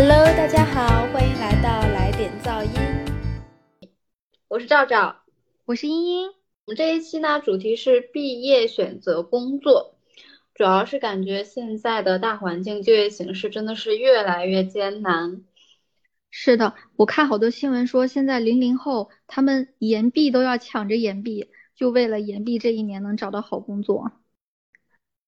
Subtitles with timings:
[0.00, 3.90] Hello，大家好，欢迎来到来点噪音。
[4.46, 5.24] 我是赵赵，
[5.64, 6.28] 我是茵茵。
[6.28, 9.96] 我们这一期呢，主题是毕业选择工作，
[10.54, 15.42] 主要是感觉现在的大环境就业形势真的是越来越艰难。
[16.30, 24.12] 是的，我看好多新闻说，现在零零后他们延毕都要抢着延毕，就为了延毕这一年能找到好工作。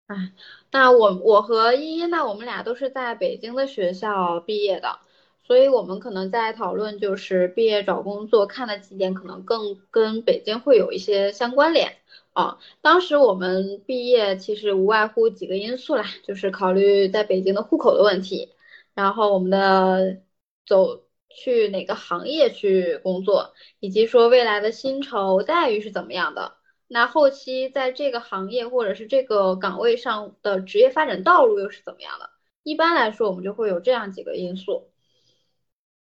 [0.07, 0.33] 哎，
[0.73, 5.01] 那我我和依依呢，我们俩都是在北京的学校毕业的，
[5.43, 11.97] 所以我们可能在讨论就是毕业找工作看的几点，可能更跟北京会有一些相关联
[12.35, 12.59] 啊。
[12.83, 18.53] 当时我们毕业其实无外乎几个因素啦，就是考虑在北京的户口的问题，
[18.95, 20.23] 然后我们的
[20.67, 26.60] 走去哪个行业去工作，以及说未来的薪酬待遇是怎么样的。
[26.93, 32.31] 那后期在这个行业或者是这个岗位上的职业发展道路又是怎么样的？
[32.65, 34.91] 一般来说，我们就会有这样几个因素。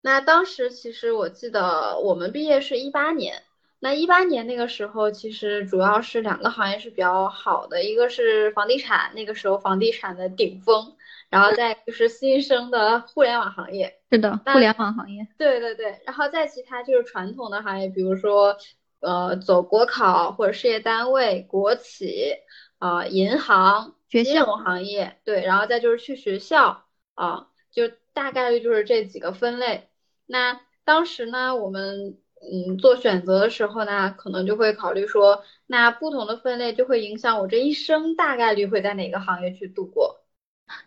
[0.02, 3.42] 那当时其实我记得我们毕业是一八年，
[3.78, 10.94] 那一八年那个时候其实主要是两个行业是比较好的，一个是房地产，那个时候房地产的顶峰，
[11.30, 13.98] 然后再就是新生的互联网行业。
[14.10, 15.26] 是的，互联网行业。
[15.38, 18.58] 对对对，然后再其他就是传统的行业，比如说。
[19.06, 22.34] 呃，走国考或者事业单位、国企
[22.78, 26.82] 啊、银行、金融行业，对，然后再就是去学校
[27.14, 29.88] 啊，就大概率就是这几个分类。
[30.26, 40.20] 那当时呢，我们嗯做选择的时候呢，可能就会考虑说，那不同的分类就会影响我这一生大概率会在哪个行业去度过。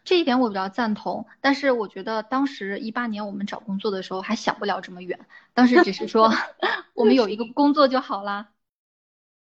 [0.03, 5.19] 这一点我比较赞同，但是我觉得当时一八年我们找工作的时候还想不了这么远，
[5.53, 6.31] 当时只是说
[6.93, 8.49] 我们有一个工作就好啦。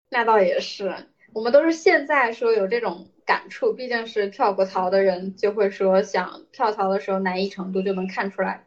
[0.09, 8.65] 那倒也是，我们都是现在说有这种感触，毕竟是跳过槽的人，就会说想跳槽的时候难易程度就能看出来，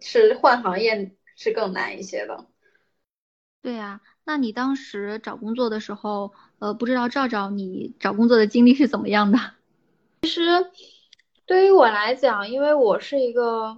[0.00, 2.46] 是换行业是更难一些的。
[3.60, 9.38] 对呀，那你当时找工作的时候，呃，不知道赵赵你找工作的经历是怎么样的？
[10.22, 10.40] 其实。
[11.52, 13.76] 对于我来讲，因为我是一个，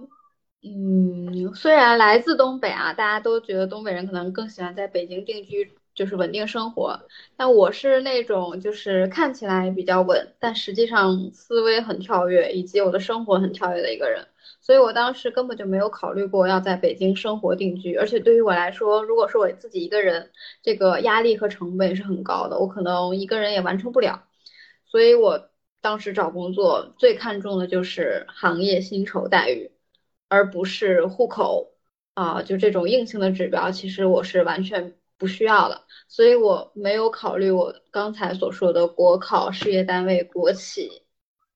[0.63, 6.97] 嗯，虽然来自东北啊，大家都觉得东北人可能更喜欢在北京定居，就是稳定生活。
[7.35, 14.25] 但我是那种就是看起来比较稳，但实际上思维很跳跃，以及我的生活很跳跃的一个人。
[14.61, 17.95] 所以我当时根本就没有考虑过要在北京生活定居。
[17.95, 20.31] 而且对于我来说，如果是我自己一个人，
[20.63, 24.23] 这个压力和成本是很高的，我可能一个人也完成不了。
[24.85, 25.49] 所以我。
[25.85, 29.69] 当时找工作最看重的就是行业薪酬待遇，
[30.27, 31.75] 而不是户口
[32.15, 41.03] 啊，就这种硬性的指标，其实我是完全不需要的，所以我没有考虑我刚才所说的国考、事业单位、国企、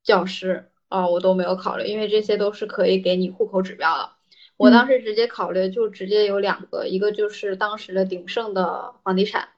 [0.03, 4.12] 教师啊，我都没有考虑，因为这些都是可以给你户口指标的。
[4.57, 9.50] 我当时直接考虑就直接有两个，一个就是当时的鼎盛的房地产，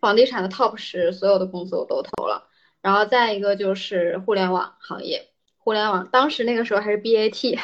[0.00, 2.48] 房地产的 top 十，所有的公司我都投了。
[2.84, 7.60] 然后再一个就是互联网行业，互联网当时那个时候还是 BAT，MTD，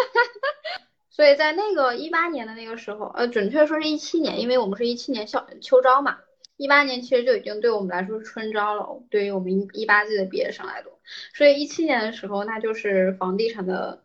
[1.12, 6.20] 所以在那个一八年的那个时候，呃，准确说是一七年，因为我们是一七年校秋招嘛，
[6.56, 10.98] 一八年其实就已经对我们来说是春招了，对于我们一八届的毕业生来说，
[11.34, 14.04] 所以一七年的时候，那就是房地产的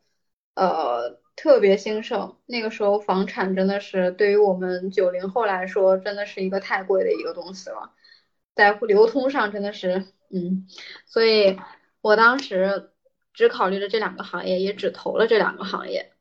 [0.55, 7.93] 呃特别兴盛，那个时候房产真的是对于我们九零后来说，真的是一个太贵的一个东西了。
[8.57, 10.67] 在流通上真的是，嗯，
[11.05, 11.57] 所以
[12.01, 12.89] 我当时
[13.33, 16.11] 只考虑了这两个行业，也只投了这两个行业，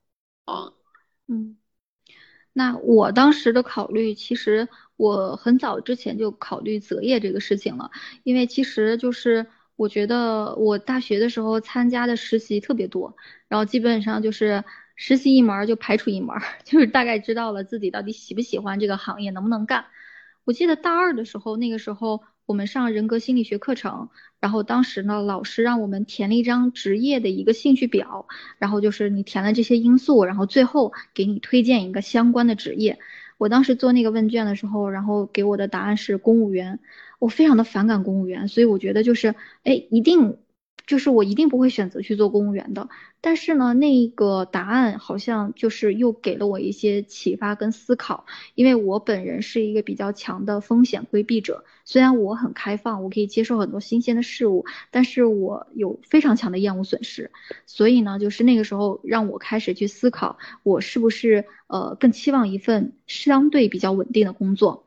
[0.44, 0.74] 啊，
[1.26, 1.56] 嗯，
[2.52, 7.90] 那我当时的考虑，其实我很早之前就考虑择业这个事情了，
[8.22, 13.16] 因为其实就是我觉得我大学的时候参加的实习特别多，
[13.48, 14.62] 然后基本上就是
[14.94, 19.86] 实习一门就排除一门， 就是大概知道了自己到底喜不喜欢这个行业，能不能干。
[20.46, 28.28] 我记得大二的时候，那个时候我们上人格心理学课程，然后当时呢，老师让我们填了一张职业的一个兴趣表，
[28.58, 33.00] 然后就是你填了这些因素，然后最后给你推荐一个相关的职业。
[33.38, 36.78] 我当时做那个问卷的时候，然后给我的答案是公务员，
[37.18, 39.34] 我非常的反感公务员，所以我觉得就是，
[39.64, 40.38] 哎，一定。
[40.86, 42.88] 就是我一定不会选择去做公务员的，
[43.20, 48.24] 但是呢，那个答案好像就是又给了我一些启发跟思考，
[48.54, 57.32] 因为我本人是一个比较强的风险规避者，虽然我很开放，我可以接受很多新鲜的事物，但是我有非常强的厌恶损失，
[57.66, 64.85] 所以呢，就是那个时候让我开始去思考，我是不是呃更期望一份相对比较稳定的工作。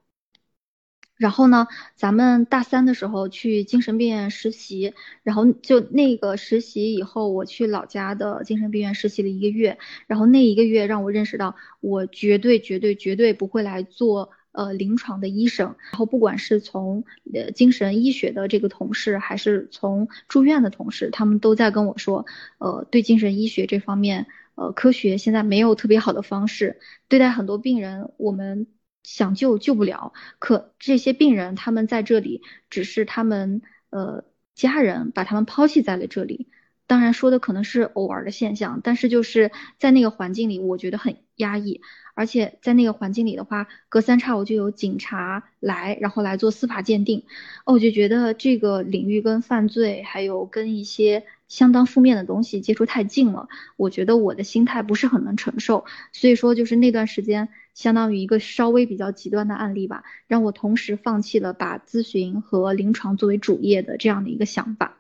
[1.20, 9.78] 然后呢，咱们大三的时候去精神病院实习，然后就那个实习以后，我去老家的精神病院实习了一个月，
[10.08, 15.76] 然后那一个月让我认识到，我绝对绝对绝对不会来做呃临床的医生。
[15.92, 22.26] 然后不管是从呃精神医学的这个同事，还是从住院的同事，他们都在跟我说，
[22.60, 26.80] 呃，对精神医学这方面，呃，科学现在没有特别好的方式
[27.10, 28.68] 对待很多病人，我们。
[29.10, 34.24] 想救救不了，可这些病人他们在这里，只是他们呃
[34.54, 36.48] 家人把他们抛弃在了这里。
[36.86, 41.82] 当然说的可能是偶尔的现象，但是就是在那个环境里，我觉得很压抑。
[42.14, 47.24] 而且在那个环境里的话，隔三差五就有警察来，然后来做司法鉴定。
[47.66, 53.48] 哦，我就觉得这个领域跟犯罪还有跟一些相当负面的东西接触太近了，
[53.78, 55.86] 我觉得我的心态不是很能承受。
[56.12, 57.48] 所以说，就是那段时间，
[57.80, 64.98] 相当于一个稍微比较极端的案例吧，让我同时放弃了把咨询和临床作为主业的这样的一个想法。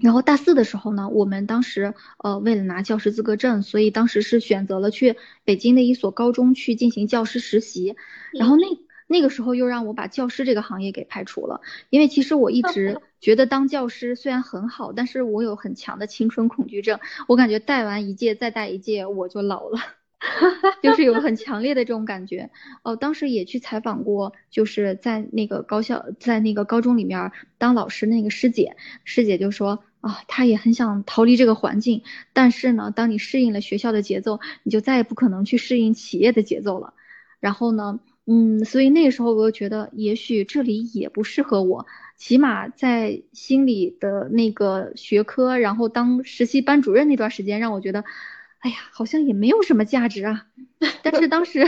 [0.00, 1.92] 然后大四的时候呢，我们当时
[2.24, 7.96] 呃为了拿教师资格证，所以当时是选择了去北京的一所高中去进行教师实习。
[8.32, 8.62] 然后那
[9.06, 11.60] 那个时候又让我把教师这个行业给排除了，
[11.90, 19.97] 因为其实我一直 觉得当教师虽然很好，但是我有很强的青春恐惧症，我感觉带完一届再带一届我就老了。
[20.82, 22.50] 就是有很强烈的这种感觉
[22.82, 36.94] 哦，当时也去采访过，就是在那个高校，在那个高中里面当老师那个师姐，师姐就说啊，她也很想逃离这个环境，但是呢，当你适应了学校的节奏，你就再也不可能去适应企业的节奏了。
[37.38, 41.86] 然后呢，嗯，所以那个时候我就觉得，也许这里也不适合我，
[42.16, 48.04] 起码在心理的那个学科，然后当实习班主任那段时间，让我觉得。
[48.60, 50.46] 哎呀，好像也没有什么价值啊。
[51.02, 51.64] 但是 当时，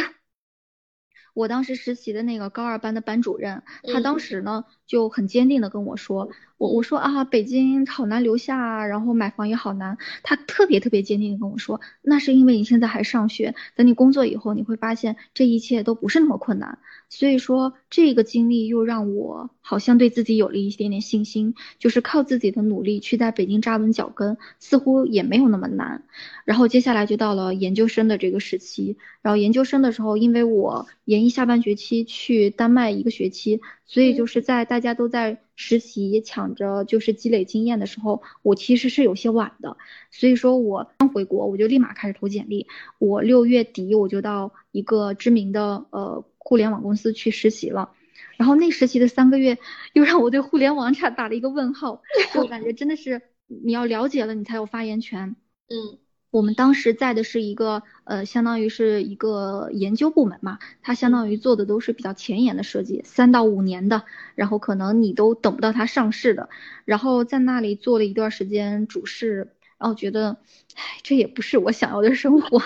[1.35, 6.31] 我当时实习的那个高二班的班主任，他当时呢就很坚定的跟我说。
[6.61, 9.97] 我我说啊，北京好难留下，然后买房也好难。
[10.23, 16.79] 他特别特别坚定的跟我说，那是因为你现在还上学，等你工作以后，你会发现这一切都不是那么困难。
[17.09, 26.05] 所以说这个经历又让我好像对自己有了一点点信心，就是靠自己的努力去在北京扎稳脚跟，似乎也没有那么难。
[26.45, 33.63] 然后接下来就到了研究生的这个时期，然后研究生的时候，因为我研一下半学期去丹麦一个学期。
[33.87, 39.77] 所以就是在大家都在实习抢着就是积累经验的时候，我其实是有些晚的。
[40.11, 42.67] 所以说我刚回国，我就立马开始投简历。
[42.99, 47.93] 我六月底我就到一个知名的呃互联网公司去实习了。
[48.39, 49.59] 然后那实习的三个月，
[49.93, 52.01] 又让我对互联网产打了一个问号。
[52.37, 55.37] 我感觉真的是你要了解了，你才有发言权。
[55.69, 55.99] 嗯。
[56.31, 64.05] 我们当时在的是一个呃，相当于是一个研究部门嘛，它相当于做的都是比较前沿的设计，三到五年的，
[64.37, 66.49] 然后可能你都等不到它上市的。
[66.85, 70.37] 然后在那里做了一段时间主事，然后觉得，
[70.77, 72.63] 唉，这也不是我想要的生活，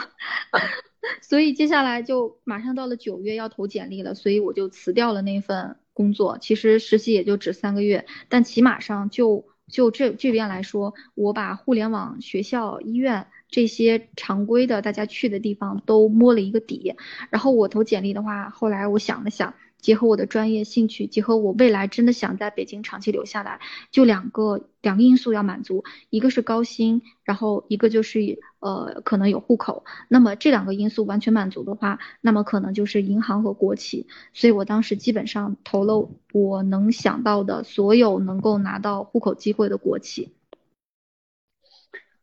[1.22, 6.37] 所以接下来就马上到了九月要投简历了，所以我就辞掉了那份工作。
[6.38, 13.26] 其实实习也就只三个月，但起码上就就这这边来说，我把互联网学校、医院。
[13.55, 16.97] 这些常规的大家去的地方都摸了一个底，
[17.31, 23.61] 然后我投简历的话，后来我想了想，结合我的专业兴趣，结合我未来真的想在北京长期留下来，
[23.93, 29.85] 就两个两个因素要满足，一个是高薪，然后一个就是呃可能有户口。
[30.09, 34.09] 那么这两个因素完全满足的话，那么可能就是银行和国企。
[34.33, 40.33] 所以我当时基本上投了我能想到的所有能够拿到户口机会的国企。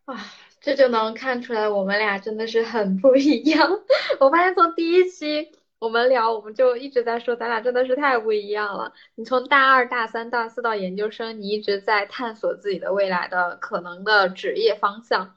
[0.03, 0.19] 啊。
[0.61, 3.81] 这就能看出来，我们俩真的是很不一样。
[4.21, 8.93] 我发现从第一期我们聊，我们就一直在说，咱俩真的是太不一样了。
[9.15, 15.35] 你从大二、大三、大四到研究生，你一直在探索自己的未来的可能的职业方向，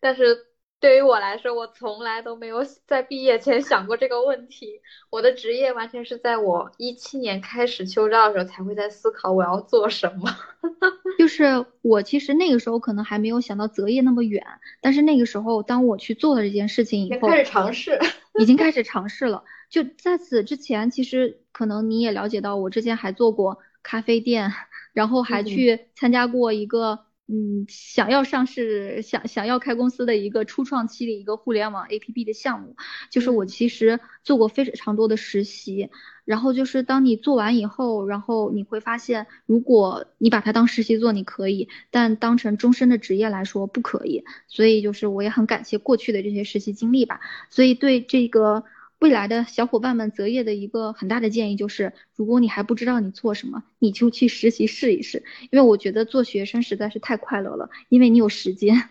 [0.00, 0.46] 但是。
[0.82, 4.80] 对于我来说，我从来都没有在毕业前想过这个问题。
[5.10, 10.28] 我的职业完全是在我一七年开始秋招的时候才会在思考我要做什么。
[11.20, 14.44] 就是我其实那个时候可能还没有想到择业那么远，
[14.80, 18.00] 但是那个时候当我去做了这件事情以后，开始尝试，
[18.40, 19.44] 已经开始尝试了。
[19.70, 24.52] 就在此之前，其实可能你也了解到，我之前还做过咖啡店，
[24.92, 26.90] 然后还去参加过一个。
[26.94, 27.06] 嗯，
[27.68, 32.76] 想要上市，想想要开公司的一个初创期的一个互联网 APP 的项目，
[33.10, 35.88] 就是我其实做过非常多的实习，
[36.26, 48.64] 然后就是当你做完以后，然后你会发现，如果你把它当实习做，你可以，但当成终身的职业来说不可以，所以就是我也很感谢过去的这些实习经历吧，所以对这个。
[49.02, 58.90] 未来的小伙伴们择业的一个很大的建议就是，如果你还不知道你做什么，你就去实习试一试，因为我觉得做学生实在是太快乐了，因为你有时间。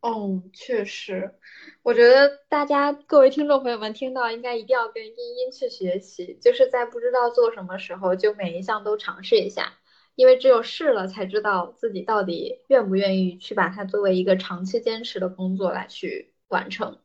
[0.00, 1.34] 哦，确实，
[1.82, 9.74] 我觉得大家各位听众朋友们听到应该一定要跟茵茵去学习，就是在不知道做什么时候，就每一项都尝试一下，
[10.14, 16.96] 因为只有试了才知道自己到底愿不愿意去把它作为一个长期坚持的工作来去完成。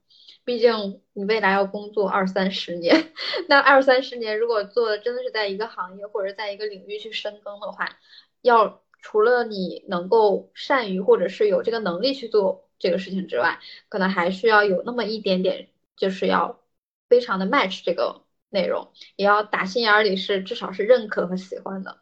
[0.50, 3.13] 毕竟你未来要工作二三十年，
[3.48, 8.00] 那二三十年如果做的真的是在一个行业或者在一个领域去深耕的话，
[8.41, 12.68] 要除了你能够善于或者是有这个能力去做。
[12.82, 16.62] 这个事情之外，可能还需要有那么一点点，就是要
[17.10, 22.00] 非常的 match 这个内容，也要打心眼里是至少是认可和喜欢的。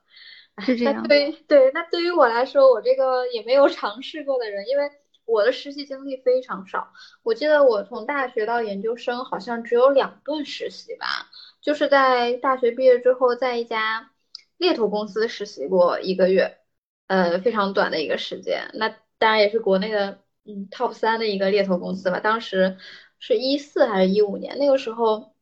[0.60, 1.01] 是这样。
[1.08, 4.92] 对对，那对于我来说，我这个也没有尝试过的人，因为
[5.27, 6.91] 我的实习经历非常少。
[7.22, 11.29] 我记得我从大学到研究生好像只有两段实习吧，
[11.62, 14.10] 就是在大学毕业之后，在一家
[14.57, 16.57] 猎头公司实习过一个月，
[17.05, 18.72] 呃，非常短的一个时间。
[18.74, 20.24] 那当然也是国内的。
[20.50, 22.77] 嗯，top 三的一个猎头公司吧，当时
[23.19, 24.57] 是一四还是一五年？
[24.57, 25.36] 那个时候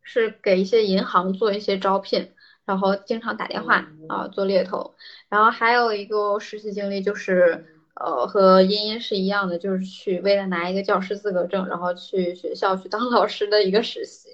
[0.00, 2.32] 是给一些银行做一些招聘，
[2.64, 4.94] 然后经常打电话啊做猎头。
[5.28, 14.30] 然后还有一个实习经历就是，呃，和茵茵是一样的，就是去为了拿一个教师资格证，然后去学校去当老师的一个实习。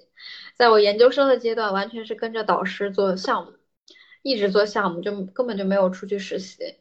[0.57, 3.53] 在我研究生的阶段，完全是跟着导师做项目，
[4.23, 6.77] 一直做项目，就根本就没有出去实习。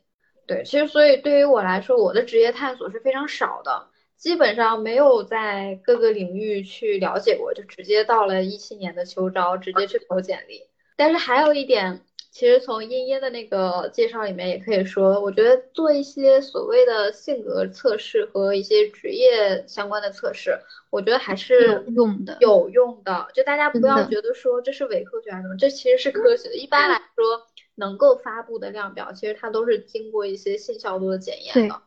[0.45, 10.61] 对，其实所以对于我来说，我的职业探索是非常少的，基本上没有在各个领域去了解过，就直接到了一七年的秋招，直接去投简历。
[10.95, 12.01] 但是还有一点，
[12.37, 20.59] 其实从茵茵的那个介绍里面也可以说，我觉得做一些所谓的性格测试和一些职业相关的测试，
[20.91, 23.27] 我觉得还是有用的，有用的。
[23.33, 26.55] 就大家不要觉得说这是伪科学还是什么，这其实是科学的。
[26.55, 27.47] 一般来说。
[27.79, 31.79] 能够发布的量表，其实它都是经过一些信效度的检验的，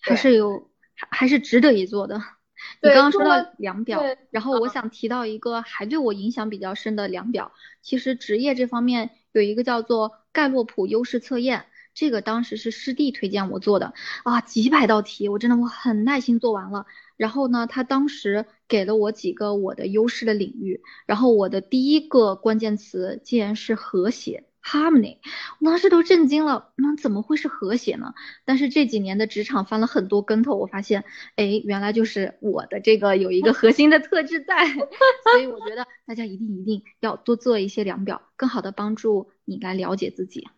[0.00, 2.20] 还是有，还还是值得一做的。
[2.82, 9.10] 你刚刚说到量表，然后我想提到一个还对我影响比较深的量表，其实职业这方面
[9.42, 11.66] 有一个叫做盖洛普优势测验。
[11.94, 16.84] 这个当时是师弟推荐我做的啊，几百道题，我真的我很耐心做完了。
[17.16, 24.44] 然后呢，他当时给了我几个我的优势的领域，然后我的第一个关键词竟然是和谐。
[24.66, 25.18] Harmony，
[25.60, 28.14] 我当时都震惊了，那怎么会是和谐呢？
[28.44, 31.04] 但是这几年的职场翻了很多跟头，我发现，
[31.36, 34.66] 哎，原来就是我的这个有一个核心的特质在，
[35.30, 40.48] 所以我觉得大家一定一定要多做一些量表，更好的帮助你来了解自己。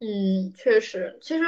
[0.00, 1.44] 嗯，确实，其实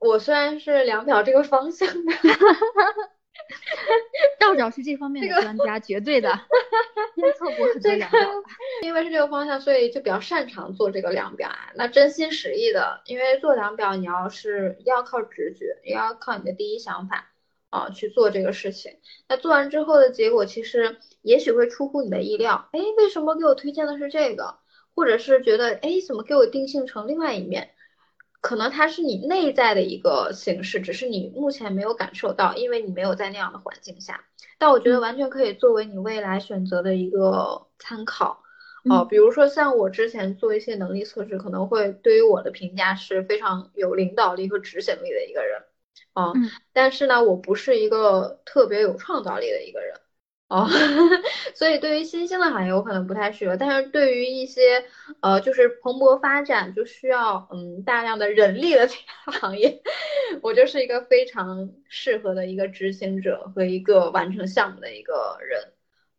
[0.00, 2.12] 我虽然是量表这个方向的。
[4.40, 6.28] 赵赵是这方面的专家，绝对的，
[7.16, 8.20] 监测过很多量表。
[8.82, 11.72] 因为是这个方向，所以就比较擅长做这个量表啊。
[11.74, 17.30] 那真心实意的，因为做量表，你要是要靠直觉，也要靠你的第一想法
[17.70, 18.98] 啊去做这个事情。
[19.28, 22.68] 那做完之后的结果，其实也许会出乎你的意料。
[22.72, 24.58] 哎，为什么给我推荐的是这个？
[24.94, 27.70] 或者是觉得，哎，怎么给我定性成另外一面？
[28.40, 34.24] 可能它是你内在的一个形式，只是你目前没有感受到，因为你没有在那样的环境下。
[34.58, 38.42] 但我觉得完全可以作为你未来选择的一个参考。
[38.88, 45.62] 哦，比如说像我之前做一些能力测试，可能会对于我的评价是非常有领导力和执行力的一个人。
[46.12, 46.32] 啊，
[46.72, 50.00] 但是呢，我不是一个特别有创造力的一个人。
[50.48, 50.68] 哦，
[51.54, 54.84] 所以对于新兴的行业我可能不太适合，但是对于一些
[55.20, 58.94] 呃就是蓬勃发展就需要嗯大量的人力的这
[59.26, 59.82] 个行业，
[60.42, 65.72] 我就是一个非常适合的一个执行者和一个完成项目的一个人。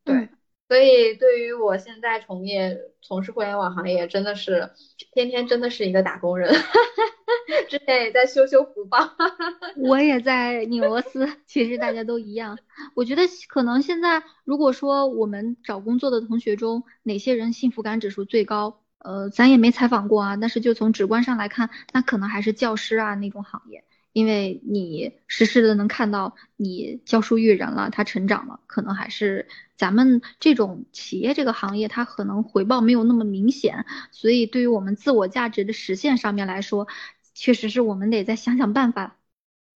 [0.04, 0.30] 对，
[0.68, 4.72] 所以对于我现在从业从事互联网行业，真的是
[5.14, 6.54] 天天真的是一个打工人。
[7.70, 8.98] 之前也在修修福报，
[9.78, 11.28] 我也在拧螺丝。
[11.46, 12.58] 其实大家都一样。
[12.96, 18.82] 我觉得可能现在，如果说我们找工作的同学中，哪些人幸福感指数最高？
[19.00, 20.36] 呃，咱也没采访过啊。
[20.38, 23.86] 但是就从直观上来看，那可能还是教师啊那种行业，
[24.18, 28.60] 因为你实时的能看到你教书育人了，他成长了。
[28.66, 33.86] 可能还是咱们这种企业这个行业，它可能回报没有那么明显。
[34.12, 36.88] 所以对于我们自我价值的实现上面来说，
[37.36, 39.20] 确实是我们得再想想办法。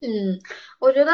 [0.01, 0.41] 嗯，
[0.79, 1.13] 我觉得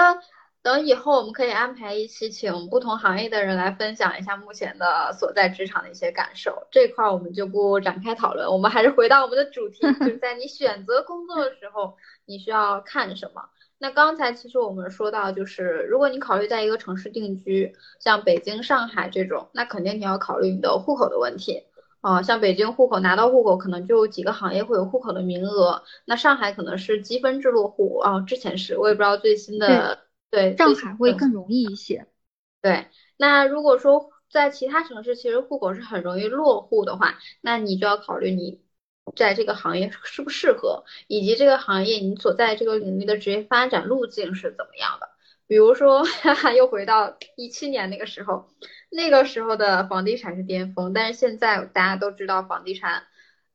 [0.66, 6.66] 等以后我们可以安排一期，请不同行业的人来分享一下目前的所在职场的一些感受。
[6.72, 11.94] 这块我们就不展开讨论，我们还是回到我们的主题，就是在你选择工作的时候，
[12.24, 13.42] 你需要看什么？
[13.78, 21.62] 那刚才其实我们说到，就是如果你考虑在一个城市定居，像北京、上海这种，那肯定你要考虑你的户口的问题
[22.00, 22.22] 啊。
[22.22, 25.84] 像北京户口拿到户口，可能就几个行业会有户口的名额。
[26.06, 30.00] 那上海可能是积分制落户啊，之前是我也不知道最新的。
[30.30, 32.06] 对，上海会更容易一些。
[32.60, 38.64] 对，那如果说在其他城市，其实户口是很容易落户的话，那你就要考虑你。
[39.14, 45.08] 在这个行业适不适合，以及这个行业你所在这个领域的职业发展路径是怎么样的？
[45.46, 48.48] 比如说，哈哈，又回到一七年那个时候，
[48.90, 53.04] 那个时候的房地产是巅峰，但是现在大家都知道房地产，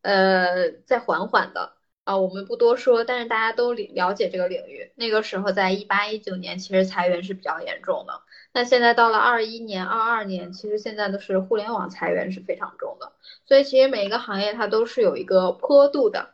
[0.03, 4.91] 呃，在缓缓的啊，我们不多说，但是大家都了解这个领域。
[4.95, 8.21] 那个时候在一八一九年，其实裁员是比较严重的。
[8.53, 13.13] 那现在到了二一年、二二年，其实现在都是互联网裁员是非常重的，
[13.45, 16.31] 所以其实每一个行业它都是有一个坡度的。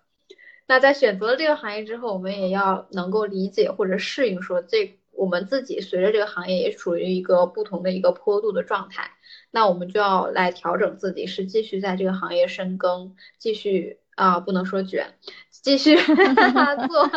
[0.65, 9.12] 那在选择了这个行业之后，我们也要能够理解或者适应，说这我们自己随着这个行业也处于一个不同的一个坡度的状态，
[9.51, 15.13] 那我们就要来调整自己，是继续在这个行业深耕，继续啊不能说卷，
[15.67, 15.97] 继续
[16.88, 17.12] 做，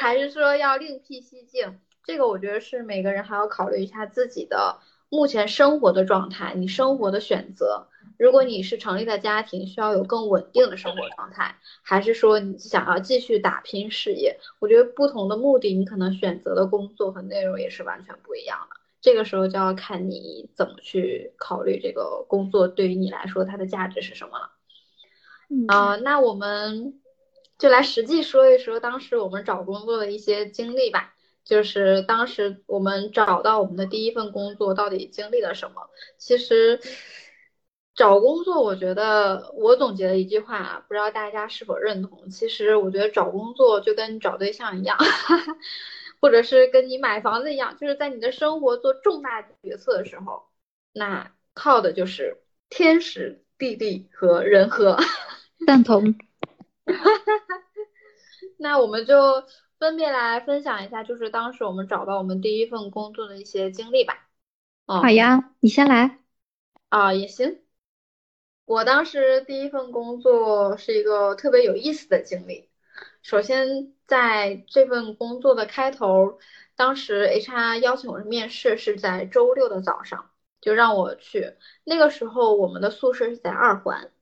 [0.00, 1.78] 还是说要另辟蹊径。
[2.02, 4.78] 这个我觉得是每个人还要考虑一下自己的
[5.10, 7.88] 目前生活的状态，你生活的选择。
[8.16, 14.38] 如果你是成立的家庭，需要有更稳定的生活状态，还是说你想要继续打拼事业？
[14.60, 18.76] 我觉得不同的目的，你可能选择的工作和内容也是完全不一样的。
[19.02, 24.52] 这个时候就要看你怎么去考虑这个工作对于你来说它的价值是什么了。
[25.68, 26.94] 啊，那我们
[27.60, 31.14] 就来实际说一说当时我们找工作的一些经历吧。
[31.42, 35.88] 就是当时我们找到我们的第一份工作，到底经历了什么？
[36.18, 36.78] 其实
[37.94, 42.28] 找工作，我觉得我总结了一句话，不知道大家是否认同。
[42.28, 44.96] 其实我觉得找工作就跟找对象一样，
[46.20, 50.44] 或者是跟你买房子一样，就是在你的生活做重大决策的时候，
[50.92, 52.36] 那靠的就是
[52.68, 54.98] 天时地利和人和。
[55.66, 56.14] 赞同。
[58.58, 59.14] 那我们就。
[59.80, 64.28] 分别来分享一下，就是当时我们找到我们第一份工作的一些经历吧。
[64.84, 66.18] 哦好呀，你先来。
[66.90, 67.62] 啊，也行。
[68.66, 72.68] 我当时第一份工作是一个特别有意思的经历。
[73.22, 76.38] 首先，在这份工作的开头，
[76.76, 81.56] 当时 HR 邀请我面试是在周六的早上，就让我去。
[81.84, 84.12] 那个时候我们的宿舍是在二环，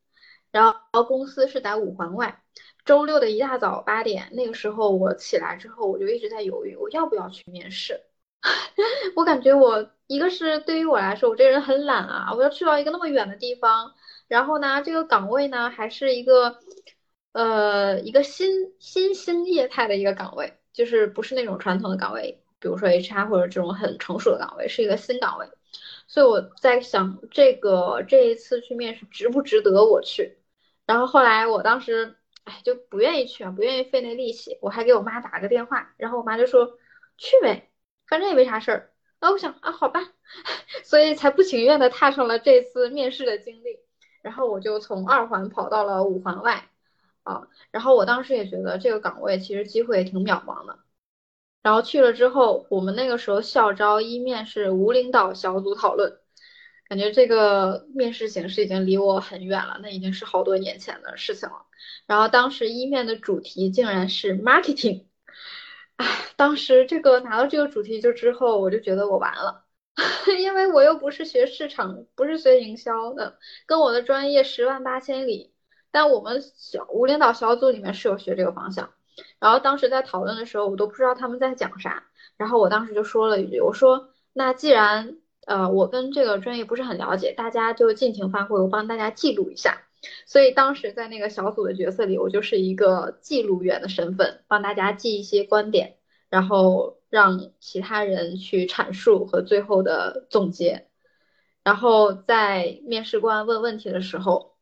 [0.53, 2.45] 然后公司是在五环外。
[2.89, 8.01] 周六的一大早八点，那个时候我起来之后，我就一直在犹豫，我要不要去面试。
[9.15, 13.93] 我感觉我一个是对于我来说，我这人很懒啊，我要去到一个那么远的地方，
[14.27, 16.57] 然后呢，这个岗位呢还是一个
[17.33, 25.47] 呃一个新新兴业态的一个岗位，就是不是那种传统的岗位，比如说 HR 或者这种很成熟的岗位，是一个新岗位。
[26.07, 30.39] 所以我在想，这个这一次去面试值不值得我去？
[30.87, 32.15] 然后后来我当时。
[32.49, 34.59] 哎，就不愿意去啊，不愿意费那力气。
[34.63, 36.79] 我还给我妈打个电话，然后我妈就说
[37.19, 37.71] 去呗，
[38.07, 38.93] 反正也没啥事儿。
[39.21, 40.01] 然后我想啊，好吧，
[40.85, 43.79] 所以才不情愿的踏上了这次面试的经历。
[44.23, 46.69] 然后我就从二环跑到了五环外
[47.23, 47.49] 啊。
[47.71, 50.79] 然后我当时也觉得这个岗位其实机会也挺渺茫的。
[51.63, 56.19] 然后去了之后，我们那个时候校招一面是无领导小组讨论，
[56.89, 61.67] 感觉这个面试形式已经离我很远了，那已经是好多年前的事情了。
[62.07, 65.05] 然后当时一面的主题竟然是 marketing，
[65.97, 69.65] 哎，当时这个拿到这个主题就之后，我就觉得我完了，
[70.41, 75.53] 因为我又不是学市场，不是学营销的，跟我的专业十万八千里。
[75.91, 78.93] 但我们小无领导小组里面是有学这个方向。
[79.41, 82.05] 然后当时在讨论的时候，我都不知道他们在讲啥。
[82.37, 85.17] 然后我当时就说了一句，我说那既然
[85.49, 89.83] 呃我跟这个专业不是很了解，大家就尽情发挥，我帮大家记录一下。
[90.27, 95.97] 所以当时在那个小组的角色里，我就是一个记录员的身份，帮大家记一些观点，
[96.29, 100.87] 然后让其他人去阐述和最后的总结。
[101.65, 104.55] 然后在面试官问问题的时候，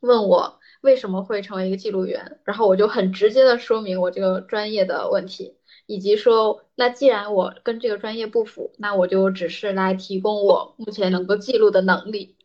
[0.00, 12.36] 问我为什么会成为一个记录员，然后我就很直接的说明我这个专业的问题，以及说那既然我跟这个专业不符，那我就只是来提供我目前能够记录的能力。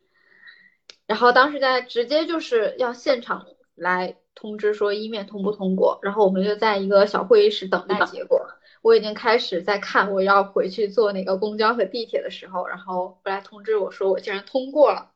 [1.06, 8.46] 然后当时在直接就是要现场来通知说一面通不通过，然后我们就在一个小会议室等待结果。
[8.82, 15.10] 我已经开始在看我要回去坐哪个公交和地铁的时候，然后过来通知我说我竟然通过了，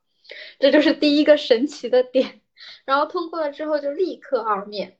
[0.59, 2.41] 这就是第一个神奇的点。
[2.85, 4.99] 然后通过了之后就立刻二面，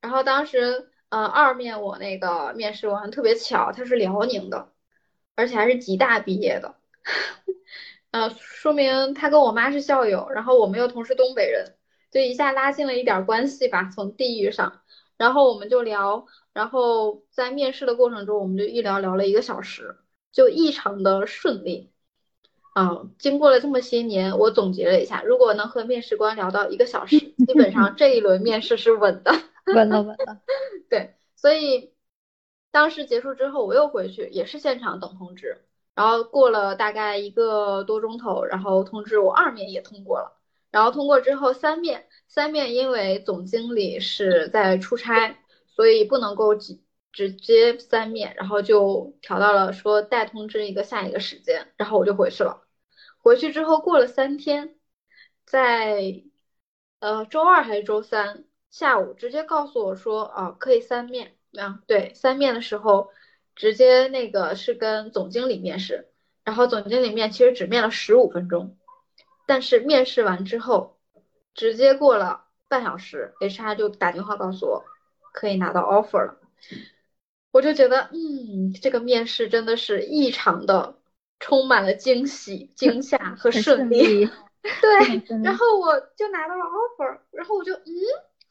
[0.00, 4.72] 然后当时呃，二面我那个面试官特别巧，他是辽宁的，
[5.34, 6.76] 而且还是吉大毕业的，
[8.12, 11.74] 呃，说明他跟我妈是校友，然后我们又同是东北人，
[12.10, 14.82] 就一下拉近了一点关系吧，从地域上，
[15.16, 19.96] 然后我们就聊，然后在面试的过程中，我们就一聊聊了一个小时，
[20.32, 21.90] 就异常的顺利。
[22.72, 29.34] 啊，经过了这么些年，我总结了一下，如果能和面试官聊到一个小时，基本上这一轮面试是稳的。
[29.74, 30.40] 稳了，稳了。
[30.88, 31.94] 对，所以
[32.70, 35.64] 当时结束之后，我又回去，也是现场等通知。
[35.94, 40.40] 然后过了大概一个多钟头，然后通知我二面也通过了。
[40.70, 46.80] 然后通过之后，三面三面因为总经理是在出差，所以不能够直
[47.12, 51.72] 直接三面，然后就调到了说待通知一个下一个时间。
[51.76, 52.62] 然后我就回去了。
[53.18, 54.76] 回去之后过了三天，
[55.44, 56.22] 在
[57.00, 58.44] 呃周二还是周三。
[58.70, 61.36] 下午直接告诉我说，啊，可以三面。
[61.58, 63.10] 啊，对，三面的时候
[63.56, 66.06] 直接那个是跟总经理面试，
[66.44, 68.76] 然后总经理面其实只面了十五分钟，
[69.48, 70.96] 但是面试完之后，
[71.52, 74.84] 直接过了半小时，HR 就打电话告诉我
[75.32, 76.38] 可以拿到 offer 了，
[77.50, 80.94] 我就觉得，嗯，这个面试真的是异常的
[81.40, 84.24] 充满了惊喜、惊吓和顺利，
[84.62, 87.82] 对，然后我就拿到了 offer，然后我就，嗯。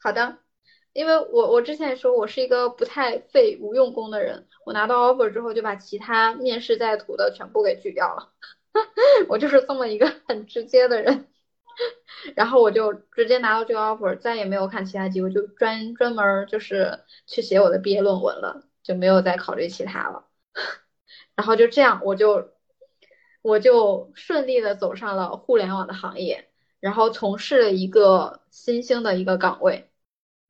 [0.02, 0.38] 好的，
[0.94, 8.32] 因为我我之前也说我是一个不太费无用功的人，我拿到 offer 之后就把其他面试在途的全部给拒掉了，
[9.28, 11.28] 我就是这么一个很直接的人，
[12.34, 20.24] 然后我就直接拿到这个 offer，再也没有看其他机会，就专专门就是去写我的毕业论文了，就没有再考虑其他了，
[21.36, 22.50] 然后就这样，我就
[23.42, 26.48] 我就顺利的走上了互联网的行业，
[26.80, 29.89] 然后从事了一个新兴的一个岗位。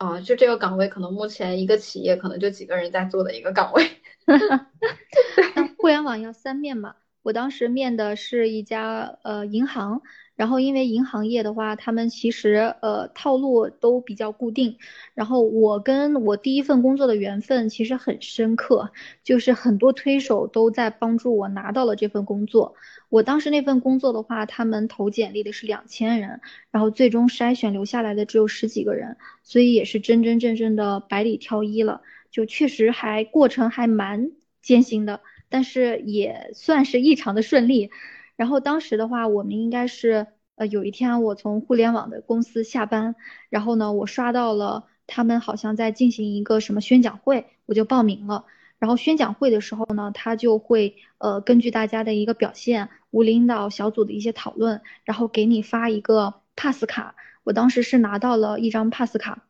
[0.00, 3.86] 啊，就这个岗位，可能目前一个企业可能就几个人在做的一个岗位。
[5.76, 10.00] 互联网要三面嘛，我当时面的是一家呃银行。
[10.36, 14.78] 然后，因为银行业的话，他们其实呃套路都比较固定。
[15.12, 18.90] 然后我跟我第一份工作的缘分其实很深刻，
[19.22, 22.74] 就是很多推手都在帮助我拿到了这份工作。
[23.10, 32.00] 我当时那份工作的话，他们投简历的是两千人，然后最终筛选留下来的只有十几个人，所以也是真真正正的百里挑一了。
[32.30, 34.30] 就确实还过程还蛮
[34.62, 37.90] 艰辛的，但是也算是异常的顺利。
[38.36, 43.16] 然后当时的话，我们应该是，呃，有一天我从互联网的公司下班，
[43.48, 48.44] 然后呢，我刷到了他们好像在进行一个什么宣讲会，我就报名了。
[48.80, 57.14] 然后宣讲会的时候呢，他就会，呃，根据大家的一个表现，无领导小组的一些讨论，然后给你发一个 pass 卡。
[57.44, 59.44] 我当时是拿到了一张 pass 卡。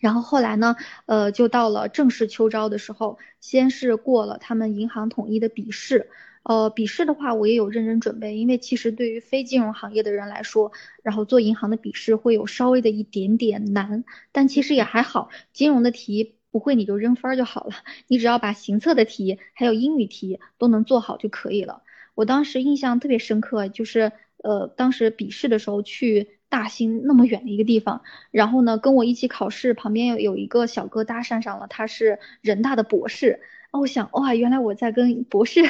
[0.00, 6.08] 然后后来呢，呃，就到了正式秋招的时候，先是过了他们银行统一的笔试。
[6.44, 10.72] 呃，笔试的话，我也有认真准备，因为其实对于非金融行业的人来说，
[11.02, 17.74] 然后做银行的笔试会有稍微的一点点难，但其实也还好，金融的题不会你就扔分就好了，
[18.06, 21.82] 你只要把行测的题还有英语题都能做好就可以了。
[22.14, 33.40] 我当时印象特别深刻，就是呃，当时笔试的时候去大兴那么远的一个地方，然后呢，跟我一起考试旁边有有一个小哥搭讪上了，他是人大的博士。
[33.70, 35.62] 我想哇，原来我在跟博士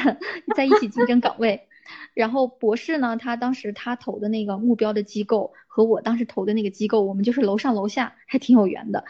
[0.55, 1.63] 在一起竞争岗位，
[2.15, 9.05] 然后博士呢，他当时他投的那个目标的机构和我当时投的那个机构，我们就是楼上楼下，还挺有缘的。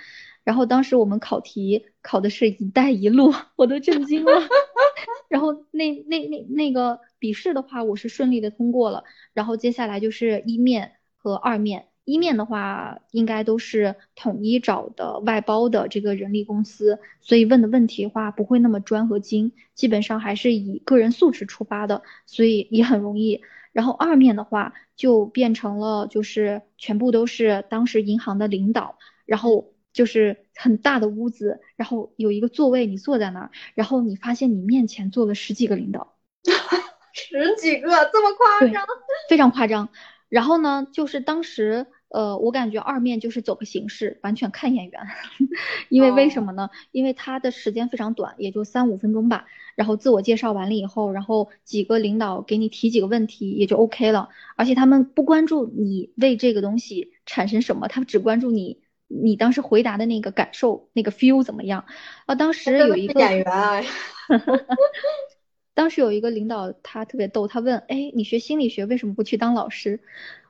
[0.49, 4.33] 然后当时我们考题考的是一带一路，我都震惊了。
[5.29, 9.05] 然后那那那那个笔试的话，我是顺利的通过了。
[9.35, 11.89] 然后接下来就是一面和二面。
[12.07, 23.43] 一面的话，应该都是统一找的外包的这个人力公司，所以问的问题的话不会那么专和精，基本上还是以个人素质出发的，所以也很容易。
[23.73, 36.17] 然后二面的话就变成了就是全部都是当时银行的领导，然后就是很大的屋子，然后有一个座位你坐在那儿，然后你发现你面前坐了十几个领导，
[37.13, 38.85] 十几个这么夸张？
[39.29, 39.89] 非常夸张。
[40.29, 41.87] 然后呢，就是当时。
[42.11, 45.03] 呃，我感觉二面就是走个形式，完全看眼缘。
[45.91, 46.71] 因为为什么呢？
[46.91, 49.45] 因为他的时间非常短，也就三五分钟吧。
[49.75, 54.31] 然后自我介绍完了以后，然后几个领导给你提几个问题，也就 OK 了。
[54.57, 61.85] 而且他们不关注你为这个东西产生什么，他们只关注你你当时回答的那个感受，那个 feel 怎么样。
[62.27, 63.83] 啊，当时有一个演员啊。
[65.75, 70.01] 当时有一个领导，他特别逗，他问：哎，你学心理学为什么不去当老师？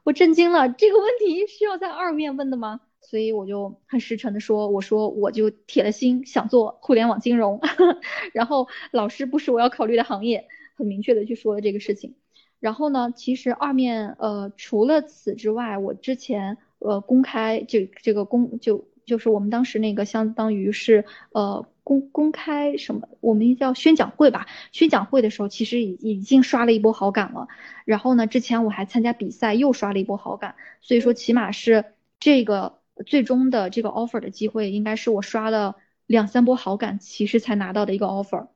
[0.02, 2.80] 我震惊了，这个问题需要在二面问的吗？
[3.02, 7.60] 所以我就很实诚的说，我说我就铁了心想做互联网金融，
[8.32, 12.14] 然后老师不是我要考虑的行业，很明确的去说了这个事情。
[12.58, 27.48] 然后呢，其实二面呃除了此之外，我之前呃公开就这个公就就是我们当时那个相当于是呃公公开什么，我们叫宣讲会吧，宣讲会的时候其实已已经刷了一波好感了。
[27.84, 31.84] 然后呢，之前我还参加比赛又刷了一波好感，所以说起码是
[32.20, 32.78] 这个。
[33.06, 38.48] 最终的这个 offer 的机会，应该是我刷了两三波好感，其实才拿到的一个 offer。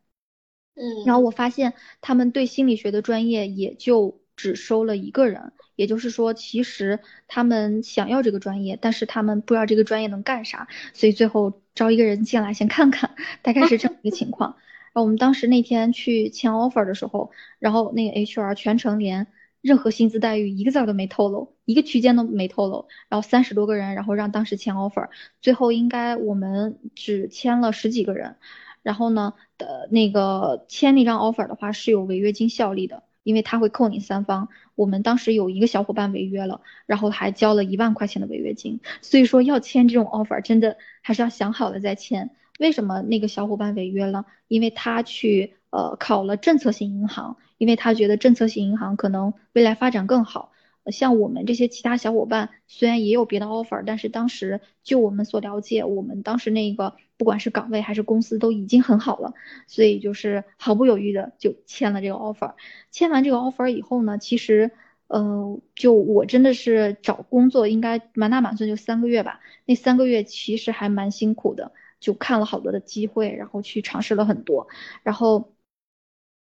[0.75, 14.57] 嗯，然后我发现他们对心理学的专业也就只收了一个人，也就是说，其实他们想要这个专业，但是他们不知道这个专业能干啥，所以最后招一个人进来先看看， 大概是这样一个情况。
[14.93, 19.27] 然后我们当时那天去签 offer 的时候，然后那个 HR 全程连。
[19.63, 22.89] 任何薪资待遇一个字儿都没透露，一个区间都没透露。
[23.09, 25.09] 然后三十多个人，然后让当时签 offer，
[25.41, 28.35] 最后应该我们只签了十几个人。
[28.83, 34.49] 然后呢，的那个签那张 offer 的话是有违约金效力的，因为他会扣你三方。
[34.75, 38.81] 我们当时有一个小伙伴违约了，然后还交了一万块钱的违约金。
[39.01, 42.31] 所以说要签这种 offer，真的还是要想好了再签。
[42.59, 44.27] 为什么那个小伙伴违约了？
[44.49, 47.37] 因为他去呃考了政策性银行。
[47.59, 50.51] 因为他觉得政策性银行可能未来发展更好，
[50.87, 59.33] 像我们这些其他小伙伴虽然也有别的 offer，但是当时就我们所了解，我们当时那个不管是岗位还是公司都已经很好了，
[59.69, 62.55] 所以就是毫不犹豫的就签了这个 offer。
[62.91, 64.73] 签完这个 offer 以后呢，其实，
[65.07, 74.67] 呃，就我真的是找工作应该满打满算就三个月吧，那三个月其实还蛮辛苦的，就看了好多的机会，然后去尝试了很多，
[75.05, 75.55] 然后。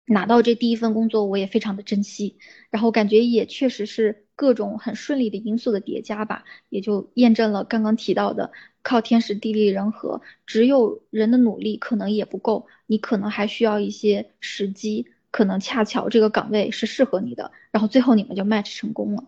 [0.06, 2.38] 拿到这第一份工作，我也非常的珍惜，
[2.70, 8.52] 然后感觉也确实是各种很顺利的因素的叠加吧，也就验证了刚刚提到的
[8.84, 19.26] 靠天时地利人和，只有人的努力可能也不够，你可能还需要一些时机，可能恰巧这个岗位是适合你的，然后最后你们就 match 成功了。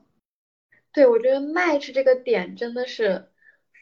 [0.92, 3.28] 对，我觉得 match 这个点真的是